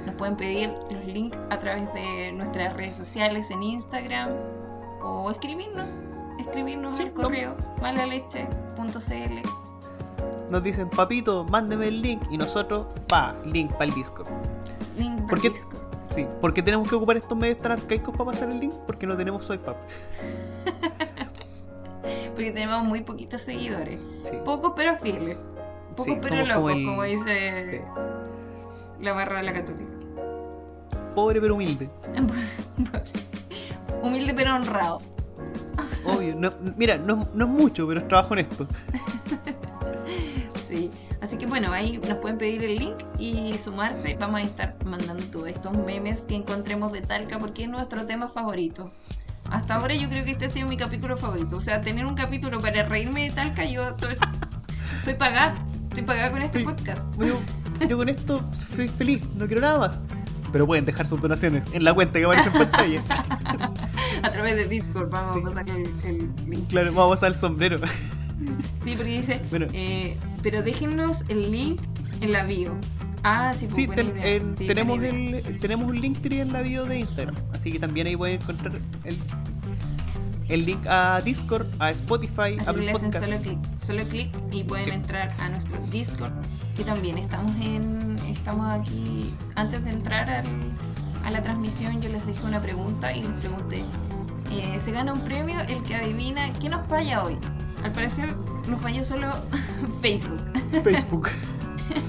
Nos 0.05 0.15
pueden 0.15 0.35
pedir 0.35 0.73
los 0.91 1.05
links 1.05 1.37
a 1.49 1.59
través 1.59 1.93
de 1.93 2.31
nuestras 2.33 2.73
redes 2.73 2.97
sociales 2.97 3.49
en 3.51 3.63
Instagram 3.63 4.29
o 5.01 5.31
escribirnos, 5.31 5.85
escribirnos 6.39 6.97
Sí, 6.97 7.03
al 7.03 7.13
correo 7.13 7.55
malaleche.cl. 7.81 9.47
Nos 10.49 10.63
dicen, 10.63 10.89
papito, 10.89 11.45
mándeme 11.45 11.87
el 11.87 12.01
link 12.01 12.23
y 12.29 12.37
nosotros, 12.37 12.87
pa, 13.07 13.35
link 13.45 13.71
para 13.73 13.85
el 13.85 13.93
Discord. 13.93 14.27
Link 14.97 15.15
¿Por 15.19 15.29
para 15.29 15.41
qué? 15.41 15.49
Discord. 15.49 15.86
Sí, 16.09 16.25
¿por 16.41 16.53
qué 16.53 16.61
tenemos 16.63 16.87
que 16.89 16.95
ocupar 16.95 17.17
estos 17.17 17.37
medios 17.37 17.57
tan 17.57 17.73
arcaicos 17.73 18.15
para 18.15 18.31
pasar 18.31 18.49
el 18.49 18.59
link? 18.59 18.73
Porque 18.85 19.05
no 19.05 19.15
tenemos 19.17 19.45
swipe 19.45 19.69
up. 19.69 19.75
Porque 22.29 22.51
tenemos 22.51 22.87
muy 22.87 23.01
poquitos 23.01 23.41
seguidores. 23.41 23.99
Sí. 24.23 24.37
Pocos 24.45 24.73
pero 24.75 24.95
fieles. 24.95 25.37
Pocos 25.91 26.05
Sí, 26.05 26.17
pero 26.21 26.35
como 26.55 26.69
locos, 26.69 26.71
el- 26.77 26.85
como 26.85 27.03
dice 27.03 27.65
Sí. 27.65 27.77
la 29.01 29.13
barra 29.13 29.37
de 29.37 29.43
la 29.43 29.53
católica. 29.53 29.91
Pobre 31.15 31.41
pero 31.41 31.55
humilde. 31.55 31.89
Humilde 34.03 34.33
pero 34.35 34.55
honrado. 34.55 35.01
Obvio. 36.05 36.35
No- 36.35 36.53
mira, 36.77 36.97
no, 36.97 37.27
no 37.33 37.45
es 37.45 37.51
mucho, 37.51 37.87
pero 37.87 37.99
es 37.99 38.07
trabajo 38.07 38.33
honesto. 38.33 38.67
Sí. 38.93 39.01
Bueno, 41.59 41.73
ahí 41.73 41.97
nos 42.07 42.19
pueden 42.19 42.37
pedir 42.37 42.63
el 42.63 42.75
link 42.77 42.93
y 43.17 43.57
sumarse. 43.57 44.15
Vamos 44.19 44.41
a 44.41 44.43
estar 44.43 44.75
mandando 44.85 45.25
todos 45.25 45.47
estos 45.47 45.75
memes 45.75 46.19
que 46.27 46.35
encontremos 46.35 46.91
de 46.91 47.01
Talca 47.01 47.39
porque 47.39 47.63
es 47.63 47.69
nuestro 47.69 48.05
tema 48.05 48.27
favorito. 48.27 48.91
Hasta 49.49 49.73
ahora 49.73 49.95
yo 49.95 50.07
creo 50.07 50.23
que 50.23 50.29
este 50.33 50.45
ha 50.45 50.49
sido 50.49 50.67
mi 50.67 50.77
capítulo 50.77 51.17
favorito. 51.17 51.57
O 51.57 51.61
sea, 51.61 51.81
tener 51.81 52.05
un 52.05 52.13
capítulo 52.13 52.61
para 52.61 52.83
reírme 52.83 53.23
de 53.23 53.31
Talca, 53.31 53.65
yo 53.65 53.87
estoy, 53.89 54.15
estoy 54.99 55.15
pagada. 55.15 55.55
Estoy 55.87 56.03
pagada 56.03 56.29
con 56.29 56.43
este 56.43 56.59
Sí. 56.59 56.63
podcast. 56.63 57.11
Yo, 57.19 57.39
yo 57.89 57.97
con 57.97 58.07
esto 58.09 58.47
soy 58.75 58.87
feliz, 58.87 59.23
no 59.35 59.47
quiero 59.47 59.61
nada 59.61 59.79
más. 59.79 59.99
Pero 60.51 60.67
pueden 60.67 60.85
dejar 60.85 61.07
sus 61.07 61.19
donaciones 61.19 61.65
en 61.73 61.83
la 61.83 61.91
cuenta 61.95 62.19
que 62.19 62.25
aparece 62.25 62.49
en 62.49 62.53
pantalla. 62.53 63.01
A 64.21 64.29
través 64.29 64.55
de 64.57 64.65
Discord 64.67 65.09
vamos 65.09 65.33
Sí. 65.33 65.39
a 65.39 65.43
pasar 65.43 65.69
el, 65.71 65.91
el 66.05 66.29
link. 66.47 66.67
claro, 66.69 66.93
vamos 66.93 67.23
al 67.23 67.33
sombrero. 67.33 67.79
Sí, 68.77 68.95
porque 68.95 69.17
dice, 69.17 69.41
Bueno. 69.49 69.65
eh, 69.73 70.17
pero 70.49 70.61
déjennos 70.63 71.25
el 71.27 71.51
link 71.51 71.81
en 72.21 72.31
la 72.31 72.43
bio. 72.43 72.73
Ah, 73.21 73.51
sí, 73.53 73.65
pues, 73.65 73.75
Sí, 73.75 73.85
ten- 73.85 74.13
en- 74.15 74.55
Sí, 74.55 74.65
tenemos, 74.65 74.97
el, 74.99 75.59
tenemos 75.59 75.89
un 75.89 75.99
link 75.99 76.25
en 76.31 76.53
la 76.53 76.61
bio 76.61 76.85
de 76.85 76.99
Instagram. 76.99 77.35
Así 77.53 77.69
que 77.69 77.79
también 77.79 78.07
ahí 78.07 78.15
pueden 78.15 78.41
encontrar 78.41 78.79
el, 79.03 79.17
el 80.47 80.65
link 80.65 80.87
a 80.87 81.19
Discord, 81.19 81.67
a 81.79 81.91
Spotify, 81.91 82.55
Así 82.61 82.69
a 82.69 82.71
le 82.71 82.91
hacen 82.91 83.11
solo 83.11 83.41
clic, 83.41 83.59
solo 83.77 84.07
clic 84.07 84.29
y 84.53 84.63
pueden 84.63 84.85
Sí. 84.85 84.91
entrar 84.91 85.33
a 85.37 85.49
nuestro 85.49 85.77
Discord, 85.91 86.31
que 86.77 86.85
también 86.85 87.17
estamos 87.17 87.51
en, 87.61 88.15
estamos 88.29 88.69
aquí. 88.71 89.33
Antes 89.55 89.83
de 89.83 89.89
entrar 89.91 90.29
al- 90.29 90.45
a 91.25 91.29
la 91.31 91.41
transmisión, 91.41 92.01
yo 92.01 92.07
les 92.07 92.25
dejé 92.25 92.45
una 92.45 92.61
pregunta 92.61 93.11
y 93.13 93.21
les 93.21 93.33
pregunté: 93.33 93.83
eh, 94.49 94.79
¿se 94.79 94.93
gana 94.93 95.11
un 95.11 95.19
premio 95.25 95.59
el 95.59 95.83
que 95.83 95.93
adivina 95.95 96.53
qué 96.53 96.69
nos 96.69 96.87
falla 96.87 97.25
hoy? 97.25 97.35
Al 97.83 97.91
parecer 97.91 98.35
nos 98.67 98.81
falló 98.81 99.03
solo 99.03 99.31
Facebook, 100.01 100.41
Facebook. 100.83 101.29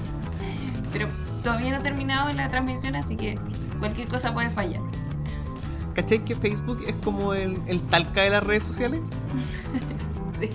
pero 0.91 1.07
todavía 1.43 1.71
no 1.71 1.77
ha 1.77 1.81
terminado 1.81 2.31
la 2.33 2.49
transmisión, 2.49 2.95
así 2.95 3.15
que 3.15 3.39
cualquier 3.79 4.07
cosa 4.07 4.33
puede 4.33 4.49
fallar. 4.49 4.81
¿Cachai 5.93 6.23
que 6.23 6.35
Facebook 6.35 6.83
es 6.87 6.95
como 7.03 7.33
el, 7.33 7.61
el 7.67 7.81
talca 7.83 8.21
de 8.21 8.29
las 8.29 8.43
redes 8.43 8.63
sociales? 8.63 9.01
Sí. 10.39 10.49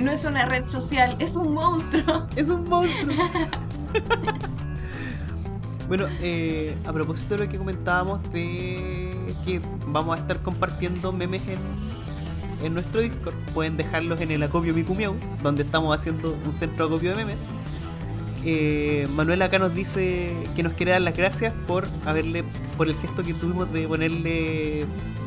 No 0.00 0.12
es 0.12 0.24
una 0.24 0.46
red 0.46 0.68
social, 0.68 1.16
es 1.18 1.34
un 1.34 1.52
monstruo. 1.52 2.28
Es 2.36 2.48
un 2.48 2.68
monstruo. 2.68 3.12
bueno, 5.88 6.06
eh, 6.20 6.78
a 6.86 6.92
propósito 6.92 7.36
de 7.36 7.46
lo 7.46 7.50
que 7.50 7.58
comentábamos 7.58 8.22
de 8.32 9.34
que 9.44 9.60
vamos 9.88 10.16
a 10.16 10.20
estar 10.20 10.40
compartiendo 10.42 11.12
memes 11.12 11.42
en, 11.48 11.58
en 12.62 12.74
nuestro 12.74 13.00
Discord, 13.00 13.34
pueden 13.54 13.76
dejarlos 13.76 14.20
en 14.20 14.30
el 14.30 14.42
acopio 14.42 14.74
Micumiau, 14.74 15.14
donde 15.42 15.62
estamos 15.62 15.94
haciendo 15.96 16.36
un 16.44 16.52
centro 16.52 16.88
de 16.88 16.94
acopio 16.94 17.10
de 17.10 17.16
memes. 17.16 17.36
Eh, 18.44 19.06
Manuel 19.14 19.42
acá 19.42 19.58
nos 19.58 19.74
dice 19.74 20.34
que 20.56 20.62
nos 20.62 20.72
quiere 20.72 20.92
dar 20.92 21.02
las 21.02 21.14
gracias 21.16 21.52
por 21.66 21.86
haberle 22.06 22.42
por 22.78 22.88
el 22.88 22.94
gesto 22.96 23.22
que 23.22 23.34
tuvimos 23.34 23.70
de 23.70 23.86
ponerle 23.86 24.86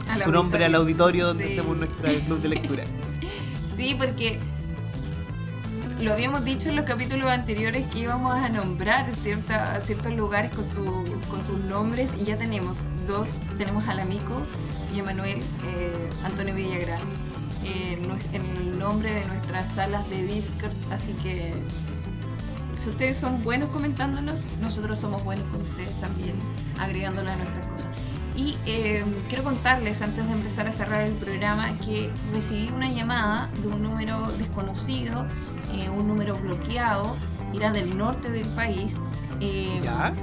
Al 0.09 0.17
su 0.19 0.31
nombre 0.31 0.65
al 0.65 0.73
auditorio 0.73 1.27
donde 1.27 1.45
Sí. 1.47 1.53
hacemos 1.53 1.77
nuestra 1.77 2.09
club 2.25 2.41
de 2.41 2.49
lectura. 2.49 2.83
Sí, 3.75 3.95
porque 3.97 4.39
lo 5.99 6.13
habíamos 6.13 6.45
dicho 6.45 6.69
en 6.69 6.75
los 6.75 6.85
capítulos 6.85 7.25
anteriores 7.27 7.85
que 7.91 7.99
íbamos 7.99 8.33
a 8.35 8.47
nombrar 8.49 9.11
cierta, 9.13 9.79
ciertos 9.81 10.13
lugares 10.13 10.51
con, 10.53 10.69
su, 10.69 10.83
con 11.29 11.43
sus 11.45 11.57
nombres 11.59 12.13
y 12.19 12.23
ya 12.25 12.37
tenemos 12.37 12.79
dos, 13.07 13.39
tenemos 13.57 13.87
a 13.87 13.93
Lamico 13.95 14.41
y 14.95 14.99
a 14.99 15.03
Manuel 15.03 15.39
eh, 15.65 16.09
Antonio 16.23 16.53
Villagrán 16.55 17.01
eh, 17.63 17.99
el 18.34 18.78
nombre 18.80 19.13
de 19.13 19.26
nuestras 19.26 19.69
salas 19.69 20.10
de 20.10 20.23
Discord, 20.23 20.73
así 20.91 21.13
que 21.23 21.54
si 22.76 22.89
ustedes 22.89 23.18
son 23.18 23.43
buenos 23.43 23.70
comentándonos, 23.70 24.47
nosotros 24.59 24.99
somos 24.99 25.24
buenos 25.24 25.47
con 25.49 25.61
ustedes 25.61 25.97
también, 25.99 26.36
agregándole 26.80 27.32
a 27.32 27.36
nuestras 27.38 27.66
cosas. 27.68 27.91
Y 28.36 28.57
eh, 28.66 29.05
quiero 29.30 29.43
contarles, 29.43 30.01
antes 30.01 30.26
de 30.26 30.32
empezar 30.32 30.68
a 30.68 30.72
cerrar 30.72 31.01
el 31.01 31.14
programa, 31.14 31.78
que 31.80 32.11
recibí 32.34 32.70
una 32.76 32.89
llamada 32.89 33.49
de 33.61 33.68
un 33.68 33.84
número 33.84 34.32
desconocido, 34.39 35.28
eh, 35.76 35.89
un 35.89 36.07
número 36.07 36.36
bloqueado, 36.36 37.16
era 37.53 37.72
del 37.72 37.95
norte 37.95 38.32
del 38.32 38.49
país. 38.49 38.99
eh, 39.39 39.80
¿Ya? 39.84 40.14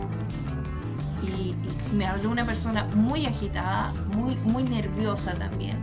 y, 1.23 1.27
y 1.29 1.57
me 1.95 2.07
habló 2.07 2.31
una 2.31 2.45
persona 2.45 2.85
muy 2.95 3.27
agitada, 3.27 3.93
muy, 4.15 4.35
muy 4.37 4.65
nerviosa 4.65 5.35
también. 5.35 5.79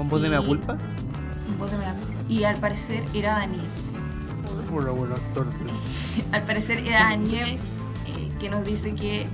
¿Con 0.00 0.08
voz 0.08 0.22
de 0.22 0.28
Y- 0.28 0.30
mea 0.30 0.40
culpa? 0.40 0.78
Vos 1.58 1.70
me- 1.72 2.34
Y 2.34 2.44
al 2.44 2.56
parecer 2.56 3.04
era 3.12 3.32
Daniel. 3.40 3.60
Hola, 4.72 4.92
hola, 4.92 5.14
actor. 5.16 5.46
Al 6.32 6.42
parecer 6.44 6.78
era 6.86 7.10
Daniel 7.10 7.58
eh, 8.06 8.32
que 8.40 8.48
nos 8.48 8.64
dice 8.64 8.94
que 8.94 9.24
eh, 9.24 9.28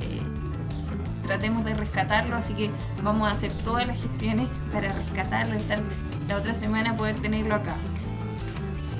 tratemos 1.22 1.64
de 1.64 1.74
rescatarlo, 1.74 2.34
así 2.34 2.54
que 2.54 2.72
vamos 3.04 3.28
a 3.28 3.30
hacer 3.30 3.52
todas 3.52 3.86
las 3.86 4.02
gestiones 4.02 4.48
para 4.72 4.92
rescatarlo 4.92 5.54
y 5.54 5.58
estar 5.58 5.80
la 6.28 6.36
otra 6.36 6.52
semana 6.52 6.96
poder 6.96 7.14
tenerlo 7.14 7.54
acá. 7.54 7.76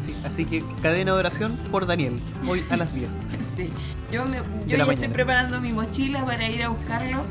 Sí, 0.01 0.15
así 0.25 0.45
que 0.45 0.65
cadena 0.83 1.15
de 1.15 1.19
oración 1.19 1.57
por 1.73 1.87
Daniel, 1.87 2.21
hoy 2.49 2.63
a 2.71 2.77
las 2.77 2.95
10. 2.95 3.13
Sí. 3.57 3.73
Yo, 4.13 4.25
me, 4.25 4.37
yo 4.37 4.77
De 4.79 4.85
ya 4.87 4.93
estoy 4.93 5.09
preparando 5.09 5.61
mi 5.61 5.73
mochila 5.73 6.25
para 6.25 6.49
ir 6.49 6.63
a 6.63 6.69
buscarlo 6.69 7.23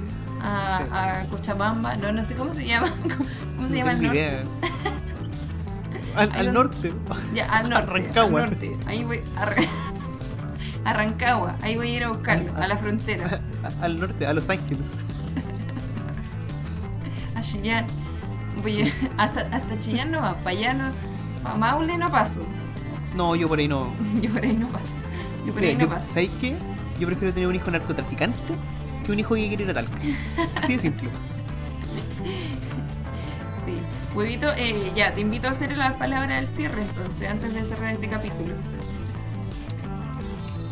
a, 0.46 0.78
Sí. 0.78 0.84
a 0.92 1.26
Cochabamba. 1.30 1.96
No, 1.98 2.12
no 2.12 2.24
sé 2.24 2.36
cómo 2.36 2.54
se 2.54 2.66
llama. 2.66 2.88
¿Cómo 3.56 3.68
se 3.68 3.74
No 3.74 3.80
llama 3.80 3.92
el 3.94 4.02
norte? 4.04 4.18
idea. 4.18 4.44
Al, 6.16 6.54
norte. 6.54 6.94
Ya, 7.34 7.46
al 7.52 7.70
norte. 7.70 7.88
Rancagua. 7.92 8.44
Al 8.44 8.50
norte. 8.52 8.78
Ahí 8.86 9.04
voy. 9.04 9.20
A, 9.36 9.46
Ra- 9.48 9.56
a 10.86 10.94
Rancagua. 10.94 11.58
Ahí 11.62 11.76
voy 11.76 11.92
a 11.92 11.96
ir 11.98 12.04
a 12.06 12.10
buscarlo. 12.10 12.56
A 12.56 12.68
la 12.68 12.78
frontera. 12.78 13.42
A- 13.64 13.84
Al 13.84 14.00
norte, 14.00 14.26
a 14.26 14.34
Los 14.34 14.50
Ángeles. 14.50 14.92
A 17.36 17.42
Chillán. 17.42 17.86
Voy 18.62 18.84
a- 18.84 18.92
hasta, 19.24 19.42
hasta 19.52 19.80
Chillán 19.82 20.12
no 20.12 20.22
va. 20.22 20.36
Para 20.38 20.52
allá 20.52 20.74
no. 20.74 20.92
Para 21.44 21.56
Maule 21.56 21.98
no 21.98 22.10
paso. 22.10 22.46
No, 23.14 23.36
yo 23.36 23.48
por 23.50 23.60
ahí 23.60 23.68
no. 23.68 23.92
Yo 24.22 24.32
por 24.32 24.44
ahí 24.44 24.56
no 24.56 24.68
paso. 24.70 24.96
Yo 25.46 25.52
por 25.52 25.62
Mira, 25.62 25.68
ahí 25.72 25.76
no 25.76 25.84
yo- 25.84 25.90
paso. 25.90 26.08
¿Sabéis 26.14 26.32
qué? 26.40 26.56
Yo 27.00 27.08
prefiero 27.08 27.34
tener 27.34 27.50
un 27.50 27.56
hijo 27.56 27.70
narcotraficante 27.72 28.38
que 29.06 29.12
un 29.12 29.20
hijo 29.20 29.36
que 29.36 29.48
quiere 29.48 29.64
ir 29.64 29.70
a 29.70 29.74
Talca. 29.74 29.96
Así 30.56 30.74
de 30.74 30.80
simple. 30.80 31.10
Sí. 33.66 33.80
Huevito, 34.16 34.52
eh, 34.56 34.92
ya, 34.96 35.14
te 35.14 35.22
invito 35.22 35.48
a 35.48 35.52
hacer 35.52 35.76
las 35.78 35.94
palabras 35.94 36.30
del 36.42 36.48
cierre 36.48 36.82
entonces, 36.82 37.30
antes 37.30 37.54
de 37.54 37.66
cerrar 37.66 37.94
este 37.94 38.08
capítulo. 38.10 38.54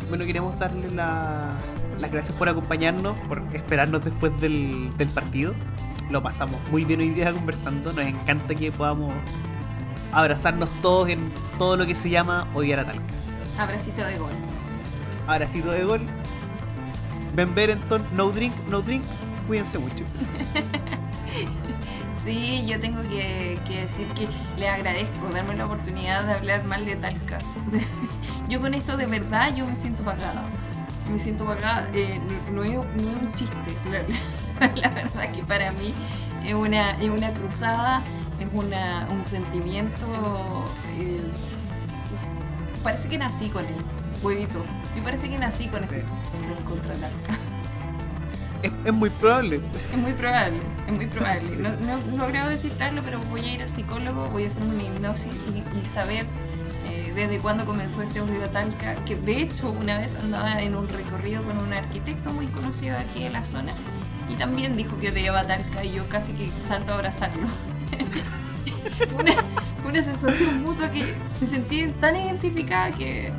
Bueno, 0.08 0.24
queremos 0.24 0.58
darle 0.58 0.90
la- 0.90 1.56
las 2.00 2.10
gracias 2.10 2.36
por 2.36 2.48
acompañarnos, 2.48 3.18
por 3.28 3.42
esperarnos 3.52 4.04
después 4.04 4.38
del, 4.40 4.90
del 4.96 5.08
partido. 5.08 5.54
Lo 6.10 6.22
pasamos 6.22 6.60
muy 6.70 6.84
bien 6.84 7.00
hoy 7.00 7.10
día 7.10 7.32
conversando. 7.32 7.92
Nos 7.92 8.04
encanta 8.06 8.54
que 8.54 8.70
podamos 8.70 9.12
abrazarnos 10.12 10.70
todos 10.82 11.08
en 11.08 11.32
todo 11.58 11.76
lo 11.76 11.86
que 11.86 11.94
se 11.94 12.10
llama 12.10 12.46
odiar 12.54 12.80
a 12.80 12.84
Talca. 12.84 13.02
Abracito 13.58 14.04
de 14.04 14.18
gol. 14.18 14.32
Abracito 15.26 15.70
de 15.70 15.84
gol. 15.84 16.00
Ben 17.34 17.54
Berenton, 17.54 18.06
no 18.12 18.30
drink, 18.30 18.54
no 18.68 18.80
drink. 18.82 19.04
Cuídense 19.46 19.78
mucho. 19.78 20.04
Sí, 22.24 22.64
yo 22.66 22.80
tengo 22.80 23.02
que, 23.02 23.60
decir 23.68 24.08
que 24.14 24.26
le 24.56 24.66
agradezco 24.68 25.28
darme 25.30 25.56
la 25.56 25.66
oportunidad 25.66 26.24
de 26.24 26.32
hablar 26.32 26.64
mal 26.64 26.86
de 26.86 26.96
Talca. 26.96 27.38
Yo 28.48 28.60
con 28.60 28.72
esto 28.72 28.96
de 28.96 29.06
verdad 29.06 29.54
yo 29.54 29.66
me 29.66 29.76
siento 29.76 30.04
pagada. 30.04 30.46
Me 31.10 31.18
siento 31.18 31.44
pagada. 31.44 31.90
eh, 31.92 32.20
no, 32.50 32.62
es, 32.64 32.72
no 32.72 33.10
es 33.10 33.16
un 33.16 33.32
chiste. 33.34 33.56
La, 33.90 34.68
la 34.76 34.88
verdad 34.90 35.30
que 35.32 35.42
para 35.42 35.72
mí 35.72 35.94
es 36.44 36.54
una, 36.54 36.92
es 36.92 37.08
una 37.10 37.32
cruzada, 37.34 38.02
es 38.38 38.48
una, 38.52 39.06
un 39.10 39.22
sentimiento. 39.22 40.06
eh, 40.98 41.20
parece 42.82 43.08
que 43.08 43.18
nací 43.18 43.48
con 43.50 43.66
él, 43.66 43.84
huevito. 44.22 44.64
Yo 44.96 45.02
parece 45.02 45.28
que 45.28 45.38
nací 45.38 45.68
con 45.68 45.82
Sí. 45.82 45.94
este 45.96 46.00
sentimiento 46.00 46.64
contra 46.64 46.94
Talca. 46.94 47.38
Es, 48.62 48.72
es 48.86 48.92
muy 48.94 49.10
probable. 49.10 49.60
Es 49.92 49.98
muy 49.98 50.12
probable, 50.12 50.58
es 50.86 50.92
muy 50.92 51.06
probable. 51.06 51.48
Sí. 51.48 51.60
No, 51.60 51.98
no, 52.16 52.28
no 52.28 52.48
descifrarlo, 52.48 53.02
pero 53.02 53.18
voy 53.30 53.44
a 53.44 53.54
ir 53.54 53.62
al 53.62 53.68
psicólogo, 53.68 54.26
voy 54.28 54.44
a 54.44 54.46
hacer 54.46 54.62
una 54.62 54.82
hipnosis 54.82 55.32
y, 55.54 55.78
y 55.78 55.84
saber 55.84 56.24
eh, 56.86 57.12
desde 57.14 57.40
cuándo 57.40 57.66
comenzó 57.66 58.02
este 58.02 58.20
odio 58.20 58.44
a 58.44 58.50
Talca, 58.50 58.96
que 59.04 59.16
de 59.16 59.42
hecho 59.42 59.70
una 59.70 59.98
vez 59.98 60.16
andaba 60.16 60.60
en 60.62 60.74
un 60.74 60.88
recorrido 60.88 61.42
con 61.44 61.58
un 61.58 61.72
arquitecto 61.72 62.32
muy 62.32 62.46
conocido 62.46 62.96
aquí 62.98 63.24
en 63.24 63.34
la 63.34 63.44
zona 63.44 63.72
y 64.28 64.34
también 64.34 64.76
dijo 64.76 64.98
que 64.98 65.10
odiaba 65.10 65.44
Talca 65.46 65.84
y 65.84 65.92
yo 65.94 66.08
casi 66.08 66.32
que 66.32 66.50
salto 66.60 66.92
a 66.92 66.94
abrazarlo. 66.96 67.46
fue, 69.08 69.22
una, 69.22 69.32
fue 69.82 69.90
una 69.90 70.02
sensación 70.02 70.62
mutua 70.62 70.90
que 70.90 71.14
me 71.40 71.46
sentí 71.46 71.86
tan 72.00 72.16
identificada 72.16 72.92
que 72.92 73.32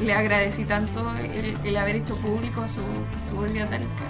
le 0.00 0.12
agradecí 0.12 0.64
tanto 0.64 1.14
el, 1.16 1.56
el 1.64 1.76
haber 1.76 1.96
hecho 1.96 2.16
público 2.16 2.66
su, 2.68 2.82
su 3.28 3.38
odio 3.38 3.64
a 3.64 3.68
Talca. 3.68 4.04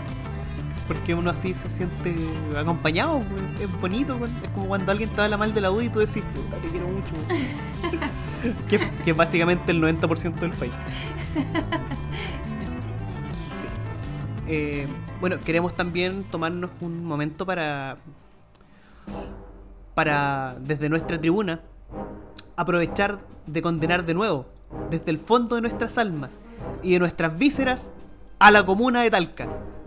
Porque 0.86 1.14
uno 1.14 1.30
así 1.30 1.52
se 1.54 1.68
siente 1.68 2.14
acompañado. 2.56 3.20
pues, 3.20 3.60
Es 3.60 3.80
bonito. 3.80 4.18
pues. 4.18 4.30
Es 4.42 4.48
como 4.50 4.68
cuando 4.68 4.90
alguien 4.90 5.10
te 5.10 5.20
habla 5.20 5.36
mal 5.36 5.52
de 5.52 5.60
la 5.60 5.70
U 5.70 5.80
y 5.82 5.90
tú 5.90 5.98
decís, 5.98 6.22
puta, 6.34 6.56
te 6.56 6.68
quiero 6.70 6.88
mucho. 6.88 7.14
que, 8.68 8.78
que 9.04 9.10
es 9.10 9.16
básicamente 9.16 9.72
el 9.72 9.82
90% 9.82 10.34
del 10.36 10.52
país. 10.52 10.72
Sí. 13.54 13.66
Eh, 14.46 14.86
bueno, 15.20 15.38
queremos 15.40 15.76
también 15.76 16.24
tomarnos 16.24 16.70
un 16.80 17.04
momento 17.04 17.44
para. 17.44 17.98
Para, 19.94 20.56
desde 20.60 20.88
nuestra 20.88 21.20
tribuna, 21.20 21.60
aprovechar 22.58 23.20
de 23.46 23.62
condenar 23.62 24.04
de 24.04 24.14
nuevo, 24.14 24.46
desde 24.90 25.12
el 25.12 25.18
fondo 25.18 25.54
de 25.54 25.62
nuestras 25.62 25.96
almas 25.96 26.30
y 26.82 26.92
de 26.92 26.98
nuestras 26.98 27.38
vísceras, 27.38 27.88
a 28.40 28.50
la 28.50 28.66
comuna 28.66 29.02
de 29.02 29.10
Talca. 29.10 29.46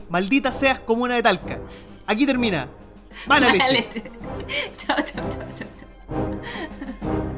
Maldita 0.09 0.53
seas 0.53 0.79
comuna 0.79 1.15
de 1.15 1.23
Talca. 1.23 1.59
Aquí 2.07 2.25
termina. 2.25 2.69
Mala 3.27 3.51
leche. 3.51 4.03
Chao, 4.77 4.97
chao, 5.03 5.29
chao, 5.29 5.47
chao. 5.53 5.67
chao. 5.77 7.31